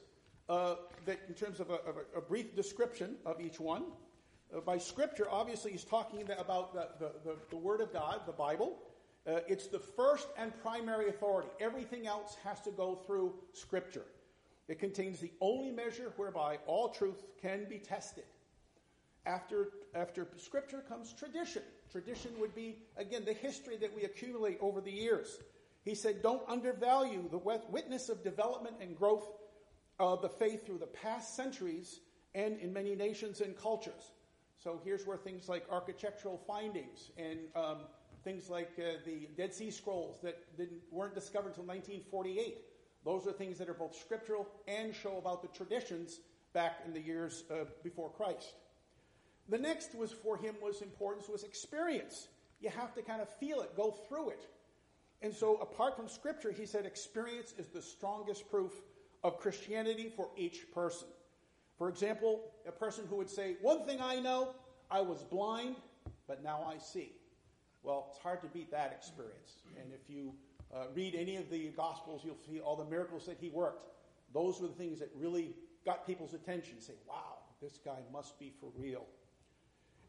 uh, 0.49 0.75
that 1.05 1.19
in 1.27 1.33
terms 1.33 1.59
of 1.59 1.69
a, 1.69 1.75
of 1.75 1.95
a, 1.97 2.17
a, 2.17 2.21
brief 2.21 2.55
description 2.55 3.15
of 3.25 3.39
each 3.39 3.59
one. 3.59 3.83
Uh, 4.55 4.59
by 4.61 4.77
Scripture, 4.77 5.27
obviously, 5.29 5.71
he's 5.71 5.83
talking 5.83 6.27
about 6.37 6.73
the, 6.73 6.87
the, 6.99 7.11
the, 7.23 7.35
the 7.49 7.57
Word 7.57 7.81
of 7.81 7.93
God, 7.93 8.21
the 8.25 8.31
Bible. 8.31 8.79
Uh, 9.27 9.39
it's 9.47 9.67
the 9.67 9.79
first 9.79 10.27
and 10.37 10.51
primary 10.61 11.09
authority. 11.09 11.49
Everything 11.59 12.07
else 12.07 12.35
has 12.43 12.59
to 12.61 12.71
go 12.71 12.95
through 12.95 13.33
Scripture. 13.53 14.05
It 14.67 14.79
contains 14.79 15.19
the 15.19 15.31
only 15.41 15.71
measure 15.71 16.13
whereby 16.15 16.59
all 16.65 16.89
truth 16.89 17.23
can 17.41 17.65
be 17.69 17.79
tested. 17.79 18.23
After, 19.25 19.69
after 19.93 20.27
Scripture 20.37 20.83
comes 20.87 21.13
tradition. 21.13 21.63
Tradition 21.91 22.31
would 22.39 22.55
be, 22.55 22.77
again, 22.97 23.25
the 23.25 23.33
history 23.33 23.77
that 23.77 23.95
we 23.95 24.03
accumulate 24.03 24.57
over 24.61 24.79
the 24.81 24.91
years. 24.91 25.39
He 25.83 25.95
said, 25.95 26.21
don't 26.21 26.47
undervalue 26.47 27.27
the 27.29 27.37
witness 27.37 28.09
of 28.09 28.23
development 28.23 28.75
and 28.81 28.95
growth 28.95 29.27
of 29.99 30.21
the 30.21 30.29
faith 30.29 30.65
through 30.65 30.77
the 30.79 30.87
past 30.87 31.35
centuries 31.35 31.99
and 32.33 32.57
in 32.59 32.71
many 32.71 32.95
nations 32.95 33.41
and 33.41 33.57
cultures. 33.57 34.11
So 34.61 34.79
here's 34.83 35.07
where 35.07 35.17
things 35.17 35.47
like 35.47 35.65
architectural 35.71 36.37
findings 36.45 37.11
and 37.17 37.39
um, 37.55 37.77
things 38.23 38.49
like 38.49 38.71
uh, 38.77 38.97
the 39.05 39.29
Dead 39.37 39.53
Sea 39.53 39.71
Scrolls 39.71 40.19
that 40.21 40.37
weren't 40.91 41.15
discovered 41.15 41.49
until 41.49 41.63
1948. 41.63 42.57
Those 43.05 43.25
are 43.25 43.31
things 43.31 43.57
that 43.57 43.69
are 43.69 43.73
both 43.73 43.95
scriptural 43.95 44.47
and 44.67 44.93
show 44.93 45.17
about 45.17 45.41
the 45.41 45.47
traditions 45.47 46.19
back 46.53 46.81
in 46.85 46.93
the 46.93 46.99
years 46.99 47.45
uh, 47.49 47.65
before 47.83 48.09
Christ. 48.09 48.53
The 49.47 49.57
next 49.57 49.95
was 49.95 50.11
for 50.11 50.37
him 50.37 50.55
was 50.61 50.81
importance 50.81 51.29
was 51.29 51.43
experience. 51.43 52.27
You 52.59 52.69
have 52.69 52.93
to 52.95 53.01
kind 53.01 53.21
of 53.21 53.29
feel 53.37 53.61
it, 53.61 53.75
go 53.77 53.91
through 53.91 54.31
it. 54.31 54.45
And 55.21 55.33
so 55.33 55.55
apart 55.57 55.95
from 55.95 56.07
scripture, 56.09 56.51
he 56.51 56.65
said 56.65 56.85
experience 56.85 57.53
is 57.57 57.67
the 57.67 57.81
strongest 57.81 58.49
proof 58.49 58.73
of 59.23 59.39
Christianity 59.39 60.11
for 60.15 60.29
each 60.37 60.71
person. 60.73 61.07
For 61.79 61.87
example, 61.87 62.51
a 62.67 62.71
person 62.73 63.05
who 63.09 63.15
would 63.15 63.29
say, 63.29 63.55
One 63.61 63.85
thing 63.85 63.99
I 64.01 64.19
know, 64.19 64.49
I 64.91 65.01
was 65.01 65.23
blind, 65.23 65.77
but 66.27 66.43
now 66.43 66.61
I 66.69 66.77
see. 66.77 67.13
Well, 67.81 68.07
it's 68.09 68.19
hard 68.19 68.41
to 68.41 68.47
beat 68.47 68.69
that 68.71 68.91
experience. 68.91 69.61
And 69.81 69.93
if 69.93 70.13
you 70.13 70.33
uh, 70.75 70.87
read 70.93 71.15
any 71.15 71.37
of 71.37 71.49
the 71.49 71.69
Gospels, 71.69 72.21
you'll 72.25 72.37
see 72.45 72.59
all 72.59 72.75
the 72.75 72.85
miracles 72.85 73.25
that 73.25 73.37
he 73.39 73.49
worked. 73.49 73.87
Those 74.33 74.59
were 74.59 74.67
the 74.67 74.73
things 74.73 74.99
that 74.99 75.09
really 75.15 75.55
got 75.85 76.05
people's 76.05 76.33
attention. 76.33 76.81
Say, 76.81 76.93
wow, 77.07 77.37
this 77.61 77.79
guy 77.83 77.99
must 78.11 78.37
be 78.37 78.51
for 78.59 78.69
real. 78.77 79.05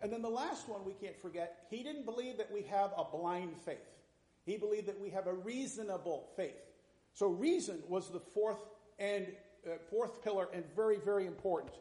And 0.03 0.13
then 0.13 0.23
the 0.23 0.29
last 0.29 0.69
one 0.69 0.85
we 0.85 0.95
can't 0.95 1.17
forget 1.17 1.67
he 1.71 1.85
didn't 1.85 2.05
believe 2.05 2.39
that 2.39 2.51
we 2.51 2.63
have 2.63 2.91
a 2.97 3.05
blind 3.05 3.57
faith, 3.57 3.79
he 4.45 4.57
believed 4.57 4.89
that 4.89 4.99
we 4.99 5.11
have 5.11 5.29
a 5.29 5.35
reasonable 5.35 6.31
faith. 6.37 6.57
So, 7.13 7.29
reason 7.29 7.83
was 7.89 8.11
the 8.11 8.21
fourth 8.21 8.65
and 8.99 9.27
uh, 9.67 9.77
fourth 9.91 10.23
pillar 10.23 10.49
and 10.53 10.65
very, 10.75 10.99
very 10.99 11.27
important. 11.27 11.73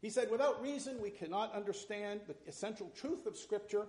He 0.00 0.10
said, 0.10 0.30
without 0.30 0.62
reason, 0.62 1.00
we 1.00 1.10
cannot 1.10 1.54
understand 1.54 2.20
the 2.26 2.34
essential 2.46 2.90
truth 2.94 3.26
of 3.26 3.36
Scripture 3.36 3.86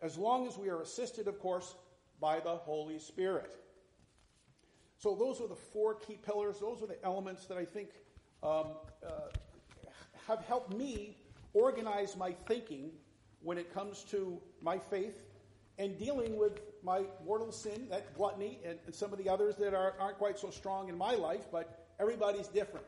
as 0.00 0.16
long 0.16 0.46
as 0.46 0.56
we 0.56 0.68
are 0.68 0.80
assisted, 0.80 1.26
of 1.26 1.38
course, 1.40 1.74
by 2.20 2.40
the 2.40 2.50
Holy 2.50 2.98
Spirit. 2.98 3.54
So, 4.98 5.14
those 5.14 5.40
are 5.40 5.48
the 5.48 5.54
four 5.54 5.94
key 5.94 6.18
pillars. 6.24 6.58
Those 6.60 6.82
are 6.82 6.86
the 6.86 7.02
elements 7.04 7.46
that 7.46 7.58
I 7.58 7.64
think 7.64 7.90
um, 8.42 8.66
uh, 9.04 9.10
have 10.26 10.44
helped 10.44 10.74
me 10.74 11.16
organize 11.54 12.16
my 12.16 12.32
thinking 12.32 12.90
when 13.40 13.58
it 13.58 13.72
comes 13.72 14.04
to 14.10 14.40
my 14.60 14.78
faith 14.78 15.24
and 15.78 15.98
dealing 15.98 16.36
with 16.36 16.60
my 16.82 17.04
mortal 17.24 17.52
sin, 17.52 17.86
that 17.90 18.14
gluttony, 18.16 18.58
and, 18.64 18.78
and 18.86 18.94
some 18.94 19.12
of 19.12 19.18
the 19.18 19.28
others 19.28 19.56
that 19.56 19.74
are, 19.74 19.94
aren't 20.00 20.18
quite 20.18 20.38
so 20.38 20.50
strong 20.50 20.88
in 20.88 20.98
my 20.98 21.14
life, 21.14 21.46
but 21.52 21.87
everybody's 21.98 22.48
different. 22.48 22.86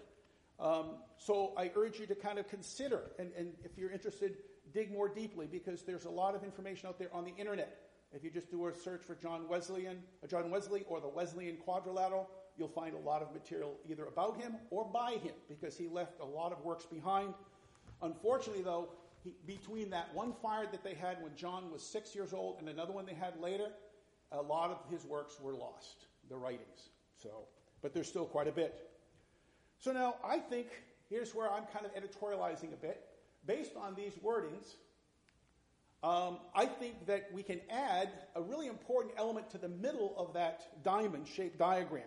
Um, 0.59 0.97
so 1.19 1.53
I 1.57 1.71
urge 1.75 1.99
you 1.99 2.07
to 2.07 2.15
kind 2.15 2.39
of 2.39 2.49
consider, 2.49 3.11
and, 3.19 3.31
and 3.37 3.53
if 3.65 3.79
you're 3.79 3.91
interested, 3.91 4.37
dig 4.73 4.93
more 4.93 5.09
deeply 5.09 5.47
because 5.47 5.83
there's 5.83 6.05
a 6.05 6.11
lot 6.11 6.35
of 6.35 6.45
information 6.45 6.89
out 6.89 6.99
there 6.99 7.09
on 7.15 7.25
the 7.25 7.35
internet. 7.37 7.79
If 8.13 8.25
you 8.25 8.31
just 8.31 8.51
do 8.51 8.67
a 8.67 8.75
search 8.75 9.03
for 9.03 9.15
John 9.15 9.49
Wesleyan, 9.49 10.03
uh, 10.23 10.27
John 10.27 10.51
Wesley 10.51 10.85
or 10.89 11.01
the 11.01 11.09
Wesleyan 11.09 11.57
Quadrilateral, 11.57 12.29
you'll 12.59 12.69
find 12.69 12.95
a 12.95 12.99
lot 12.99 13.23
of 13.23 13.33
material 13.33 13.75
either 13.89 14.05
about 14.07 14.37
him 14.37 14.57
or 14.71 14.85
by 14.85 15.13
him 15.13 15.35
because 15.49 15.77
he 15.77 15.89
left 15.89 16.21
a 16.21 16.25
lot 16.25 16.53
of 16.53 16.63
works 16.65 16.85
behind. 16.85 17.33
Unfortunately, 18.03 18.63
though, 18.63 18.89
he, 19.23 19.33
between 19.47 19.91
that 19.91 20.13
one 20.15 20.33
fire 20.43 20.67
that 20.71 20.83
they 20.83 20.95
had 20.95 21.23
when 21.23 21.35
John 21.37 21.71
was 21.71 21.83
six 21.83 22.15
years 22.15 22.33
old 22.33 22.59
and 22.59 22.69
another 22.69 22.93
one 22.93 23.07
they 23.07 23.15
had 23.15 23.39
later, 23.41 23.69
a 24.33 24.43
lot 24.43 24.71
of 24.71 24.79
his 24.91 25.05
works 25.05 25.39
were 25.41 25.55
lost, 25.55 26.07
the 26.29 26.37
writings. 26.37 26.91
So, 27.23 27.47
but 27.83 27.95
there's 27.95 28.09
still 28.09 28.27
quite 28.27 28.49
a 28.49 28.53
bit. 28.53 28.90
So 29.81 29.93
now 29.93 30.17
I 30.23 30.39
think 30.39 30.69
here's 31.09 31.35
where 31.35 31.51
I'm 31.51 31.65
kind 31.73 31.87
of 31.87 31.95
editorializing 31.95 32.73
a 32.73 32.77
bit. 32.77 33.03
Based 33.47 33.73
on 33.75 33.95
these 33.95 34.13
wordings, 34.23 34.75
um, 36.03 36.39
I 36.55 36.67
think 36.67 37.07
that 37.07 37.31
we 37.33 37.43
can 37.43 37.61
add 37.71 38.11
a 38.37 38.43
really 38.43 38.67
important 38.67 39.15
element 39.17 39.51
to 39.51 39.59
the 39.59 39.69
middle 39.69 40.15
of 40.19 40.35
that 40.35 40.85
diamond 40.85 41.27
shaped 41.27 41.59
diagram. 41.59 42.03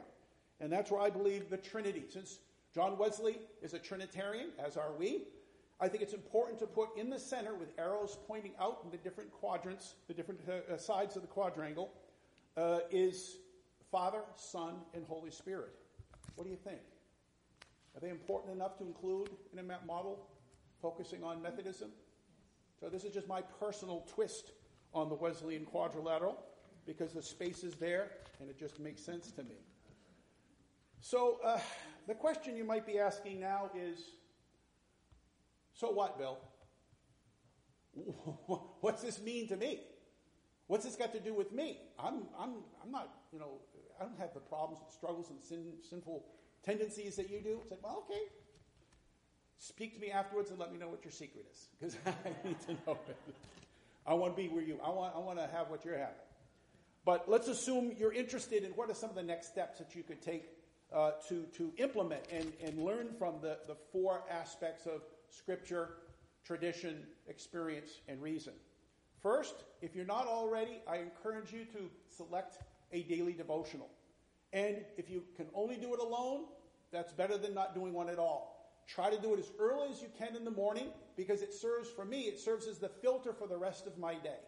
And 0.59 0.71
that's 0.71 0.91
where 0.91 1.01
I 1.01 1.09
believe 1.09 1.49
the 1.49 1.57
Trinity. 1.57 2.03
Since 2.09 2.37
John 2.75 2.97
Wesley 2.97 3.39
is 3.63 3.73
a 3.73 3.79
Trinitarian, 3.79 4.49
as 4.63 4.77
are 4.77 4.93
we, 4.97 5.23
I 5.79 5.87
think 5.87 6.03
it's 6.03 6.13
important 6.13 6.59
to 6.59 6.67
put 6.67 6.95
in 6.95 7.09
the 7.09 7.19
center 7.19 7.55
with 7.55 7.69
arrows 7.79 8.17
pointing 8.27 8.53
out 8.59 8.81
in 8.83 8.91
the 8.91 8.97
different 8.97 9.31
quadrants, 9.31 9.95
the 10.07 10.13
different 10.13 10.41
uh, 10.47 10.73
uh, 10.73 10.77
sides 10.77 11.15
of 11.15 11.23
the 11.23 11.27
quadrangle, 11.27 11.91
uh, 12.55 12.79
is 12.91 13.37
Father, 13.91 14.21
Son, 14.35 14.75
and 14.93 15.05
Holy 15.05 15.31
Spirit. 15.31 15.75
What 16.35 16.45
do 16.45 16.51
you 16.51 16.57
think? 16.57 16.79
Are 17.95 17.99
they 17.99 18.09
important 18.09 18.53
enough 18.55 18.77
to 18.77 18.83
include 18.83 19.29
in 19.51 19.59
a 19.59 19.63
map 19.63 19.85
model 19.85 20.27
focusing 20.81 21.23
on 21.23 21.41
Methodism? 21.41 21.91
So 22.79 22.89
this 22.89 23.03
is 23.03 23.13
just 23.13 23.27
my 23.27 23.41
personal 23.41 24.05
twist 24.13 24.51
on 24.93 25.09
the 25.09 25.15
Wesleyan 25.15 25.65
quadrilateral 25.65 26.37
because 26.85 27.13
the 27.13 27.21
space 27.21 27.63
is 27.63 27.75
there 27.75 28.11
and 28.39 28.49
it 28.49 28.59
just 28.59 28.79
makes 28.79 29.01
sense 29.01 29.31
to 29.31 29.43
me. 29.43 29.55
So 30.99 31.39
uh, 31.43 31.59
the 32.07 32.15
question 32.15 32.55
you 32.57 32.63
might 32.63 32.85
be 32.85 32.99
asking 32.99 33.39
now 33.39 33.69
is 33.75 33.99
so 35.73 35.91
what, 35.91 36.17
Bill? 36.17 36.37
What's 38.81 39.01
this 39.01 39.21
mean 39.21 39.47
to 39.47 39.57
me? 39.57 39.81
What's 40.67 40.85
this 40.85 40.95
got 40.95 41.13
to 41.13 41.19
do 41.19 41.33
with 41.33 41.51
me? 41.51 41.79
I'm, 41.99 42.23
I'm, 42.39 42.55
I'm 42.83 42.91
not, 42.91 43.09
you 43.31 43.39
know, 43.39 43.59
I 43.99 44.03
don't 44.03 44.17
have 44.19 44.33
the 44.33 44.39
problems 44.39 44.81
and 44.81 44.91
struggles 44.91 45.29
and 45.29 45.41
sin, 45.41 45.73
sinful 45.87 46.25
tendencies 46.63 47.15
that 47.17 47.29
you 47.29 47.39
do. 47.39 47.59
It's 47.61 47.71
like, 47.71 47.83
well, 47.83 48.03
okay. 48.09 48.21
Speak 49.57 49.95
to 49.95 50.01
me 50.01 50.11
afterwards 50.11 50.49
and 50.49 50.59
let 50.59 50.73
me 50.73 50.79
know 50.79 50.89
what 50.89 51.03
your 51.05 51.11
secret 51.11 51.45
is 51.51 51.67
because 51.79 51.97
I 52.05 52.47
need 52.47 52.59
to 52.61 52.73
know 52.85 52.97
it. 53.07 53.17
I 54.05 54.13
want 54.13 54.35
to 54.35 54.41
be 54.41 54.49
where 54.49 54.63
you. 54.63 54.79
I 54.83 54.89
want. 54.89 55.15
I 55.15 55.19
want 55.19 55.39
to 55.39 55.47
have 55.47 55.69
what 55.69 55.85
you're 55.85 55.97
having. 55.97 56.15
But 57.05 57.29
let's 57.29 57.47
assume 57.47 57.93
you're 57.97 58.13
interested 58.13 58.63
in 58.63 58.71
what 58.71 58.89
are 58.89 58.93
some 58.93 59.09
of 59.09 59.15
the 59.15 59.23
next 59.23 59.47
steps 59.47 59.77
that 59.79 59.95
you 59.95 60.03
could 60.03 60.21
take 60.21 60.49
uh, 60.93 61.11
to 61.29 61.43
to 61.57 61.71
implement 61.77 62.23
and 62.31 62.51
and 62.61 62.83
learn 62.83 63.09
from 63.17 63.35
the 63.41 63.59
the 63.67 63.75
four 63.91 64.23
aspects 64.29 64.85
of 64.85 65.01
Scripture, 65.29 65.95
tradition, 66.43 67.03
experience, 67.27 68.01
and 68.07 68.21
reason. 68.21 68.53
First, 69.21 69.63
if 69.81 69.95
you're 69.95 70.05
not 70.05 70.27
already, 70.27 70.81
I 70.87 70.97
encourage 70.97 71.53
you 71.53 71.63
to 71.65 71.89
select 72.09 72.57
a 72.91 73.03
daily 73.03 73.33
devotional. 73.33 73.89
And 74.53 74.77
if 74.97 75.09
you 75.09 75.23
can 75.35 75.47
only 75.53 75.75
do 75.75 75.93
it 75.93 75.99
alone, 75.99 76.45
that's 76.91 77.11
better 77.11 77.37
than 77.37 77.53
not 77.53 77.73
doing 77.73 77.91
one 77.91 78.07
at 78.07 78.19
all. 78.19 78.53
Try 78.87 79.09
to 79.09 79.19
do 79.19 79.33
it 79.33 79.39
as 79.39 79.51
early 79.59 79.89
as 79.89 80.01
you 80.01 80.09
can 80.17 80.35
in 80.35 80.45
the 80.45 80.51
morning 80.51 80.89
because 81.17 81.41
it 81.41 81.53
serves, 81.53 81.89
for 81.89 82.05
me, 82.05 82.23
it 82.23 82.39
serves 82.39 82.67
as 82.67 82.77
the 82.77 82.89
filter 82.89 83.33
for 83.33 83.47
the 83.47 83.57
rest 83.57 83.87
of 83.87 83.97
my 83.97 84.13
day. 84.15 84.39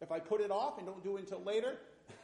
If 0.00 0.10
I 0.10 0.18
put 0.18 0.40
it 0.40 0.50
off 0.50 0.78
and 0.78 0.86
don't 0.86 1.04
do 1.04 1.16
it 1.16 1.20
until 1.20 1.42
later, 1.42 1.76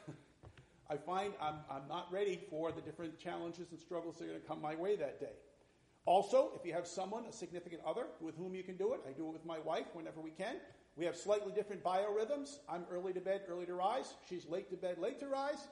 I 0.90 0.96
find 0.96 1.32
I'm, 1.40 1.56
I'm 1.70 1.86
not 1.88 2.12
ready 2.12 2.40
for 2.50 2.72
the 2.72 2.80
different 2.80 3.18
challenges 3.18 3.70
and 3.70 3.78
struggles 3.78 4.16
that 4.16 4.24
are 4.24 4.28
going 4.28 4.40
to 4.40 4.46
come 4.46 4.60
my 4.60 4.74
way 4.74 4.96
that 4.96 5.20
day. 5.20 5.36
Also, 6.06 6.50
if 6.58 6.66
you 6.66 6.72
have 6.72 6.86
someone, 6.86 7.24
a 7.26 7.32
significant 7.32 7.82
other, 7.86 8.06
with 8.20 8.36
whom 8.36 8.54
you 8.54 8.64
can 8.64 8.76
do 8.76 8.94
it, 8.94 9.00
I 9.08 9.12
do 9.12 9.28
it 9.28 9.32
with 9.32 9.44
my 9.44 9.58
wife 9.60 9.86
whenever 9.92 10.20
we 10.20 10.30
can. 10.30 10.56
We 10.96 11.04
have 11.04 11.16
slightly 11.16 11.52
different 11.52 11.84
biorhythms. 11.84 12.58
I'm 12.68 12.84
early 12.90 13.12
to 13.12 13.20
bed, 13.20 13.42
early 13.48 13.66
to 13.66 13.74
rise. 13.74 14.14
She's 14.28 14.46
late 14.48 14.70
to 14.70 14.76
bed, 14.76 14.98
late 14.98 15.20
to 15.20 15.28
rise. 15.28 15.68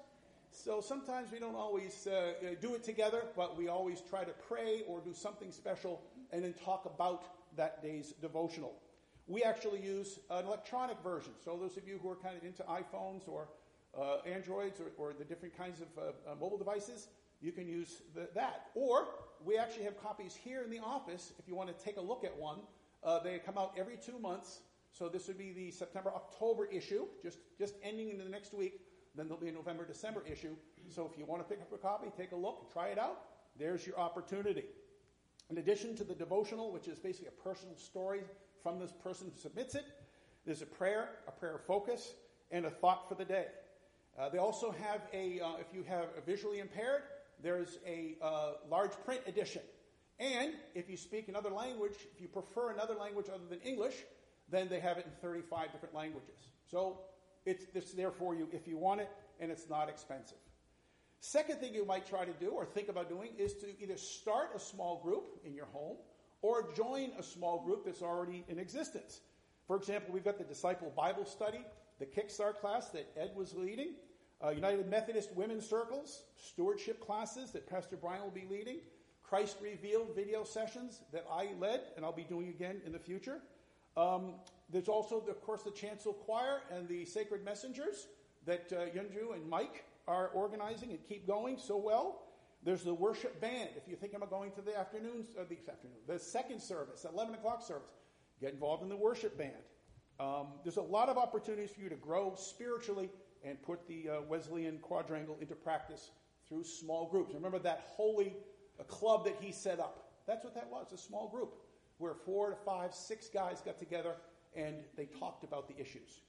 So 0.51 0.81
sometimes 0.81 1.31
we 1.31 1.39
don't 1.39 1.55
always 1.55 2.07
uh, 2.07 2.33
do 2.61 2.75
it 2.75 2.83
together, 2.83 3.23
but 3.37 3.57
we 3.57 3.69
always 3.69 4.01
try 4.01 4.25
to 4.25 4.33
pray 4.49 4.83
or 4.87 5.01
do 5.01 5.13
something 5.13 5.53
special 5.53 6.03
and 6.33 6.43
then 6.43 6.55
talk 6.65 6.85
about 6.87 7.25
that 7.57 7.83
day's 7.83 8.13
devotional. 8.13 8.75
We 9.27 9.43
actually 9.43 9.81
use 9.81 10.19
an 10.31 10.47
electronic 10.47 10.99
version. 11.03 11.33
So 11.45 11.57
those 11.57 11.77
of 11.77 11.87
you 11.87 11.99
who 12.03 12.09
are 12.11 12.17
kind 12.17 12.37
of 12.37 12.45
into 12.45 12.63
iPhones 12.63 13.29
or 13.29 13.49
uh, 13.97 14.19
Androids 14.27 14.81
or, 14.81 14.91
or, 14.97 15.13
the 15.13 15.25
different 15.25 15.57
kinds 15.57 15.81
of 15.81 15.89
uh, 15.97 16.31
uh 16.31 16.35
mobile 16.35 16.59
devices, 16.59 17.09
you 17.41 17.53
can 17.53 17.67
use 17.67 18.03
the, 18.15 18.29
that. 18.35 18.67
Or 18.75 19.09
we 19.45 19.57
actually 19.59 19.85
have 19.85 20.01
copies 20.03 20.35
here 20.35 20.63
in 20.63 20.71
the 20.71 20.79
office 20.79 21.33
if 21.39 21.49
you 21.49 21.55
want 21.55 21.77
to 21.77 21.85
take 21.85 21.97
a 21.97 22.01
look 22.01 22.25
at 22.25 22.37
one. 22.37 22.59
Uh, 23.03 23.19
they 23.21 23.39
come 23.39 23.57
out 23.59 23.73
every 23.79 23.97
two 23.97 24.19
months. 24.19 24.61
So 24.93 25.09
this 25.09 25.29
would 25.29 25.39
be 25.39 25.53
the 25.53 25.71
September 25.71 26.11
October 26.15 26.67
issue, 26.67 27.07
just, 27.23 27.39
just 27.59 27.75
ending 27.83 28.11
in 28.11 28.19
the 28.19 28.25
next 28.25 28.55
week. 28.55 28.81
Then 29.19 29.27
there'll 29.27 29.43
be 29.43 29.49
a 29.49 29.53
November 29.53 29.85
December 29.85 30.23
issue. 30.31 30.55
So 30.91 31.11
if 31.13 31.19
you 31.19 31.27
want 31.27 31.43
to 31.43 31.49
pick 31.49 31.61
up 31.61 31.73
a 31.73 31.77
copy, 31.77 32.07
take 32.17 32.31
a 32.31 32.37
look, 32.37 32.73
try 32.73 32.89
it 32.89 32.99
out. 33.01 33.19
There's 33.59 33.85
your 33.85 33.99
opportunity. 33.99 34.63
In 35.51 35.59
addition 35.59 35.97
to 35.97 36.05
the 36.05 36.15
devotional, 36.15 36.71
which 36.71 36.87
is 36.87 37.01
basically 37.01 37.27
a 37.27 37.43
personal 37.43 37.77
story 37.77 38.21
from 38.63 38.79
this 38.79 38.93
person 38.93 39.33
who 39.35 39.41
submits 39.41 39.75
it, 39.75 39.85
there's 40.47 40.63
a 40.63 40.67
prayer, 40.67 41.09
a 41.27 41.33
prayer 41.33 41.59
focus, 41.59 42.15
and 42.53 42.65
a 42.65 42.71
thought 42.71 43.09
for 43.09 43.17
the 43.17 43.25
day. 43.25 43.47
Uh, 44.17 44.29
they 44.29 44.39
also 44.39 44.71
have 44.71 45.01
a, 45.13 45.41
uh, 45.41 45.57
if 45.61 45.75
you 45.75 45.83
have 45.83 46.07
a 46.17 46.21
visually 46.21 46.61
impaired, 46.61 47.03
there's 47.43 47.81
a 47.85 48.15
uh, 48.23 48.53
large 48.71 48.93
print 49.05 49.23
edition. 49.27 49.63
And 50.21 50.53
if 50.77 50.89
you 50.89 50.97
speak 50.97 51.29
another 51.29 51.51
language, 51.51 51.95
if 52.15 52.21
you 52.21 52.29
prefer 52.29 52.71
another 52.71 52.95
language 52.95 53.27
other 53.29 53.47
than 53.51 53.59
English, 53.63 53.95
then 54.49 54.69
they 54.69 54.79
have 54.79 54.97
it 54.97 55.07
in 55.07 55.13
35 55.21 55.73
different 55.73 55.95
languages. 55.95 56.39
So 56.71 57.01
it's, 57.47 57.67
it's 57.75 57.93
there 57.93 58.11
for 58.11 58.35
you 58.35 58.49
if 58.53 58.67
you 58.67 58.77
want 58.77 59.01
it, 59.01 59.11
and 59.41 59.51
it's 59.51 59.69
not 59.69 59.89
expensive. 59.89 60.39
Second 61.21 61.59
thing 61.59 61.75
you 61.75 61.85
might 61.85 62.07
try 62.07 62.25
to 62.25 62.33
do 62.35 62.51
or 62.51 62.65
think 62.65 62.89
about 62.89 63.09
doing 63.09 63.31
is 63.39 63.55
to 63.55 63.67
either 63.83 63.97
start 63.97 64.51
a 64.55 64.61
small 64.61 65.01
group 65.03 65.41
in 65.45 65.55
your 65.55 65.67
home 65.67 65.97
or 66.43 66.73
join 66.75 67.11
a 67.19 67.23
small 67.23 67.65
group 67.65 67.85
that's 67.85 68.03
already 68.03 68.45
in 68.49 68.59
existence. 68.59 69.21
For 69.67 69.77
example, 69.77 70.15
we've 70.15 70.25
got 70.25 70.39
the 70.39 70.45
Disciple 70.45 70.93
Bible 70.97 71.25
Study, 71.25 71.65
the 71.99 72.07
Kickstart 72.07 72.61
class 72.61 72.91
that 72.91 73.11
Ed 73.17 73.33
was 73.35 73.55
leading 73.55 73.95
uh, 74.45 74.51
United 74.51 74.89
Methodist 74.89 75.35
Women's 75.35 75.69
Circles, 75.69 76.23
stewardship 76.37 77.01
classes 77.01 77.51
that 77.53 77.69
Pastor 77.69 77.97
Brian 77.97 78.23
will 78.23 78.31
be 78.31 78.47
leading, 78.49 78.79
Christ 79.23 79.57
Revealed 79.61 80.15
video 80.15 80.45
sessions 80.45 81.01
that 81.13 81.27
I 81.31 81.49
led 81.59 81.81
and 81.97 82.05
I'll 82.05 82.13
be 82.13 82.25
doing 82.25 82.49
again 82.49 82.81
in 82.87 82.93
the 82.93 82.99
future. 82.99 83.41
Um, 83.97 84.35
there's 84.71 84.89
also, 84.89 85.21
of 85.21 85.41
course, 85.43 85.63
the 85.63 85.71
Chancel 85.71 86.13
Choir 86.13 86.63
and 86.71 86.89
the 86.89 87.05
Sacred 87.05 87.45
Messengers 87.45 88.07
that 88.45 88.73
uh, 88.73 88.87
Yunju 88.97 89.35
and 89.35 89.49
Mike 89.49 89.85
are 90.07 90.29
organizing 90.29 90.91
and 90.91 90.99
keep 91.09 91.27
going 91.27 91.59
so 91.59 91.77
well. 91.77 92.23
There's 92.63 92.83
the 92.83 92.95
worship 92.95 93.41
band. 93.41 93.71
If 93.77 93.89
you 93.89 93.97
think 93.97 94.15
about 94.15 94.31
going 94.31 94.53
to 94.53 94.63
the 94.63 94.77
afternoon, 94.77 95.27
uh, 95.39 95.45
the 95.49 95.59
afternoon, 95.71 95.97
the 96.07 96.19
second 96.19 96.61
service, 96.61 97.07
11 97.11 97.35
o'clock 97.35 97.63
service, 97.63 97.89
get 98.41 98.53
involved 98.53 98.83
in 98.83 98.89
the 98.89 98.97
worship 98.97 99.39
band. 99.39 99.53
Um, 100.21 100.49
there's 100.65 100.77
a 100.77 100.83
lot 100.83 101.09
of 101.09 101.17
opportunities 101.17 101.71
for 101.71 101.81
you 101.81 101.89
to 101.89 101.97
grow 101.97 102.35
spiritually 102.37 103.11
and 103.45 103.63
put 103.63 103.87
the 103.87 104.09
uh, 104.09 104.21
Wesleyan 104.29 104.79
quadrangle 104.79 105.39
into 105.41 105.55
practice 105.55 106.11
through 106.49 106.65
small 106.65 107.09
groups. 107.09 107.35
Remember 107.35 107.59
that 107.61 107.85
holy 107.87 108.35
uh, 108.81 108.83
club 108.85 109.25
that 109.25 109.37
he 109.41 109.53
set 109.53 109.79
up? 109.79 110.11
That's 110.27 110.45
what 110.45 110.55
that 110.57 110.69
was, 110.71 110.93
a 110.93 110.99
small 110.99 111.29
group 111.29 111.55
where 111.99 112.15
four 112.15 112.51
to 112.51 112.57
five, 112.57 112.95
six 112.95 113.29
guys 113.29 113.61
got 113.61 113.79
together 113.79 114.15
and 114.55 114.77
they 114.97 115.07
talked 115.07 115.45
about 115.45 115.69
the 115.69 115.81
issues. 115.81 116.21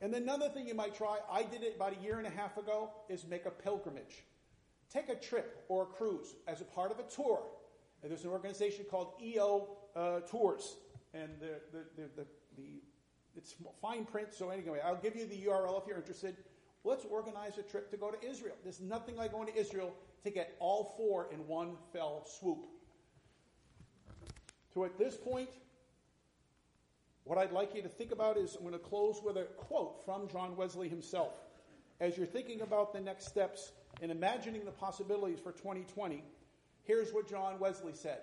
And 0.00 0.12
then 0.12 0.22
another 0.22 0.48
thing 0.48 0.66
you 0.66 0.74
might 0.74 0.94
try, 0.94 1.18
I 1.30 1.44
did 1.44 1.62
it 1.62 1.76
about 1.76 1.96
a 1.98 2.02
year 2.02 2.18
and 2.18 2.26
a 2.26 2.30
half 2.30 2.56
ago, 2.56 2.90
is 3.08 3.26
make 3.26 3.46
a 3.46 3.50
pilgrimage. 3.50 4.24
Take 4.92 5.08
a 5.08 5.14
trip 5.14 5.64
or 5.68 5.84
a 5.84 5.86
cruise 5.86 6.34
as 6.46 6.60
a 6.60 6.64
part 6.64 6.90
of 6.90 6.98
a 6.98 7.04
tour. 7.04 7.42
And 8.02 8.10
there's 8.10 8.24
an 8.24 8.30
organization 8.30 8.84
called 8.90 9.14
EO 9.22 9.68
uh, 9.96 10.20
Tours. 10.20 10.76
And 11.14 11.30
the, 11.40 11.60
the, 11.72 11.84
the, 11.96 12.26
the, 12.56 12.82
it's 13.36 13.54
fine 13.80 14.04
print, 14.04 14.34
so 14.34 14.50
anyway, 14.50 14.80
I'll 14.84 15.00
give 15.00 15.16
you 15.16 15.26
the 15.26 15.36
URL 15.46 15.80
if 15.80 15.88
you're 15.88 15.96
interested. 15.96 16.36
Let's 16.84 17.04
organize 17.06 17.56
a 17.56 17.62
trip 17.62 17.90
to 17.92 17.96
go 17.96 18.10
to 18.10 18.28
Israel. 18.28 18.56
There's 18.62 18.80
nothing 18.80 19.16
like 19.16 19.32
going 19.32 19.46
to 19.46 19.56
Israel 19.58 19.94
to 20.22 20.30
get 20.30 20.54
all 20.60 20.94
four 20.96 21.28
in 21.32 21.46
one 21.46 21.76
fell 21.92 22.26
swoop. 22.38 22.66
So 24.74 24.84
at 24.84 24.98
this 24.98 25.16
point, 25.16 25.48
what 27.24 27.38
I'd 27.38 27.52
like 27.52 27.74
you 27.74 27.82
to 27.82 27.88
think 27.88 28.12
about 28.12 28.36
is 28.36 28.54
I'm 28.54 28.62
going 28.62 28.72
to 28.72 28.78
close 28.78 29.20
with 29.24 29.36
a 29.36 29.44
quote 29.56 30.04
from 30.04 30.28
John 30.28 30.56
Wesley 30.56 30.88
himself. 30.88 31.32
As 32.00 32.16
you're 32.16 32.26
thinking 32.26 32.60
about 32.60 32.92
the 32.92 33.00
next 33.00 33.26
steps 33.26 33.72
and 34.02 34.10
imagining 34.10 34.64
the 34.64 34.70
possibilities 34.70 35.40
for 35.40 35.52
2020, 35.52 36.22
here's 36.82 37.12
what 37.12 37.28
John 37.28 37.58
Wesley 37.58 37.94
said 37.94 38.18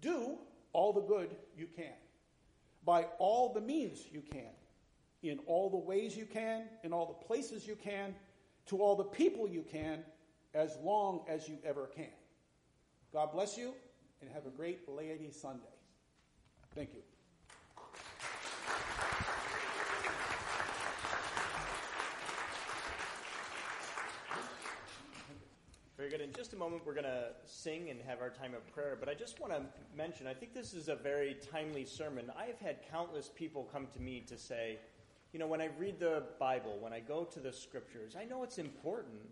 Do 0.00 0.38
all 0.72 0.92
the 0.92 1.00
good 1.00 1.34
you 1.56 1.66
can 1.74 1.94
by 2.84 3.04
all 3.18 3.52
the 3.52 3.60
means 3.60 4.04
you 4.12 4.22
can, 4.30 4.52
in 5.22 5.40
all 5.46 5.68
the 5.68 5.76
ways 5.76 6.16
you 6.16 6.24
can, 6.24 6.62
in 6.84 6.92
all 6.92 7.06
the 7.06 7.26
places 7.26 7.66
you 7.66 7.74
can, 7.74 8.14
to 8.66 8.80
all 8.80 8.94
the 8.94 9.04
people 9.04 9.48
you 9.48 9.64
can, 9.70 10.04
as 10.54 10.78
long 10.82 11.24
as 11.28 11.48
you 11.48 11.58
ever 11.64 11.90
can. 11.94 12.06
God 13.12 13.32
bless 13.32 13.58
you, 13.58 13.74
and 14.20 14.30
have 14.30 14.46
a 14.46 14.50
great 14.50 14.88
Laity 14.88 15.30
Sunday. 15.32 15.64
Thank 16.74 16.94
you. 16.94 17.15
Very 25.96 26.10
good. 26.10 26.20
In 26.20 26.30
just 26.32 26.52
a 26.52 26.56
moment, 26.56 26.82
we're 26.84 26.92
going 26.92 27.04
to 27.04 27.28
sing 27.46 27.88
and 27.88 27.98
have 28.02 28.20
our 28.20 28.28
time 28.28 28.52
of 28.52 28.70
prayer. 28.74 28.98
But 29.00 29.08
I 29.08 29.14
just 29.14 29.40
want 29.40 29.54
to 29.54 29.62
mention 29.96 30.26
I 30.26 30.34
think 30.34 30.52
this 30.52 30.74
is 30.74 30.88
a 30.88 30.94
very 30.94 31.38
timely 31.50 31.86
sermon. 31.86 32.30
I 32.38 32.44
have 32.44 32.60
had 32.60 32.80
countless 32.90 33.30
people 33.34 33.66
come 33.72 33.86
to 33.94 34.02
me 34.02 34.22
to 34.26 34.36
say, 34.36 34.78
you 35.32 35.38
know, 35.38 35.46
when 35.46 35.62
I 35.62 35.70
read 35.78 35.98
the 35.98 36.24
Bible, 36.38 36.76
when 36.80 36.92
I 36.92 37.00
go 37.00 37.24
to 37.24 37.40
the 37.40 37.50
scriptures, 37.50 38.14
I 38.14 38.24
know 38.24 38.42
it's 38.42 38.58
important, 38.58 39.22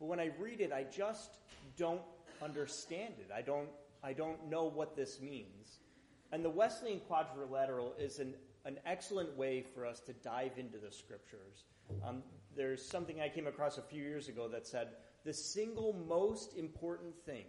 but 0.00 0.06
when 0.06 0.18
I 0.18 0.32
read 0.40 0.60
it, 0.60 0.72
I 0.72 0.82
just 0.82 1.38
don't 1.76 2.02
understand 2.42 3.14
it. 3.18 3.30
I 3.32 3.42
don't, 3.42 3.68
I 4.02 4.12
don't 4.12 4.50
know 4.50 4.64
what 4.64 4.96
this 4.96 5.20
means. 5.20 5.78
And 6.32 6.44
the 6.44 6.50
Wesleyan 6.50 7.00
Quadrilateral 7.00 7.94
is 8.00 8.18
an, 8.18 8.34
an 8.64 8.78
excellent 8.84 9.36
way 9.36 9.64
for 9.74 9.86
us 9.86 10.00
to 10.00 10.12
dive 10.12 10.52
into 10.58 10.78
the 10.78 10.90
scriptures. 10.92 11.64
Um, 12.06 12.22
there's 12.56 12.84
something 12.84 13.20
I 13.20 13.28
came 13.28 13.46
across 13.46 13.78
a 13.78 13.82
few 13.82 14.02
years 14.02 14.28
ago 14.28 14.48
that 14.48 14.66
said, 14.66 14.88
the 15.24 15.32
single 15.32 15.94
most 16.08 16.56
important 16.56 17.14
thing 17.24 17.46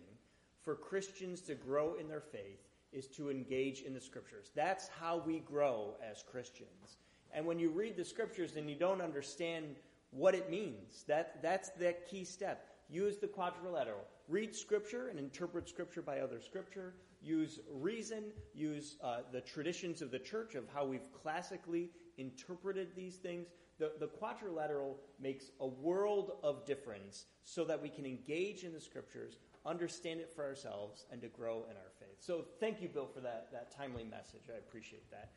for 0.64 0.76
Christians 0.76 1.42
to 1.42 1.56
grow 1.56 1.96
in 1.96 2.08
their 2.08 2.22
faith 2.22 2.60
is 2.92 3.08
to 3.08 3.30
engage 3.30 3.82
in 3.82 3.94
the 3.94 4.02
scriptures. 4.02 4.52
That's 4.56 4.90
how 5.00 5.24
we 5.26 5.40
grow 5.40 5.96
as 6.10 6.24
Christians. 6.30 6.98
And 7.34 7.46
when 7.46 7.60
you 7.60 7.70
read 7.70 7.96
the 7.96 8.04
scriptures 8.06 8.56
and 8.58 8.70
you 8.70 8.76
don't 8.76 9.02
understand 9.02 9.76
what 10.12 10.36
it 10.36 10.50
means, 10.50 11.06
that, 11.08 11.42
that's 11.42 11.70
that 11.80 12.10
key 12.10 12.26
step. 12.26 12.68
Use 12.90 13.18
the 13.18 13.28
quadrilateral. 13.28 14.06
Read 14.28 14.54
scripture 14.54 15.08
and 15.08 15.18
interpret 15.18 15.70
scripture 15.70 16.02
by 16.02 16.20
other 16.20 16.42
scripture. 16.42 16.94
Use 17.22 17.60
reason. 17.72 18.26
Use 18.54 18.98
uh, 19.04 19.20
the 19.32 19.42
traditions 19.42 20.02
of 20.02 20.12
the 20.12 20.20
church 20.20 20.56
of 20.56 20.66
how 20.74 20.86
we've 20.86 21.12
classically 21.14 21.92
interpreted 22.18 22.90
these 22.96 23.16
things 23.16 23.48
the, 23.82 23.94
the 24.00 24.06
quadrilateral 24.06 25.00
makes 25.20 25.46
a 25.60 25.66
world 25.66 26.34
of 26.44 26.68
difference 26.68 27.26
so 27.46 27.66
that 27.66 27.82
we 27.82 27.90
can 27.90 28.06
engage 28.06 28.64
in 28.64 28.74
the 28.74 28.80
scriptures, 28.80 29.40
understand 29.66 30.20
it 30.20 30.32
for 30.32 30.46
ourselves, 30.46 31.06
and 31.12 31.20
to 31.22 31.28
grow 31.28 31.66
in 31.68 31.76
our 31.76 31.92
faith. 32.00 32.18
So 32.20 32.46
thank 32.60 32.80
you, 32.80 32.90
Bill, 32.90 33.08
for 33.08 33.22
that, 33.22 33.48
that 33.52 33.76
timely 33.76 34.04
message. 34.04 34.44
I 34.54 34.60
appreciate 34.60 35.10
that. 35.10 35.32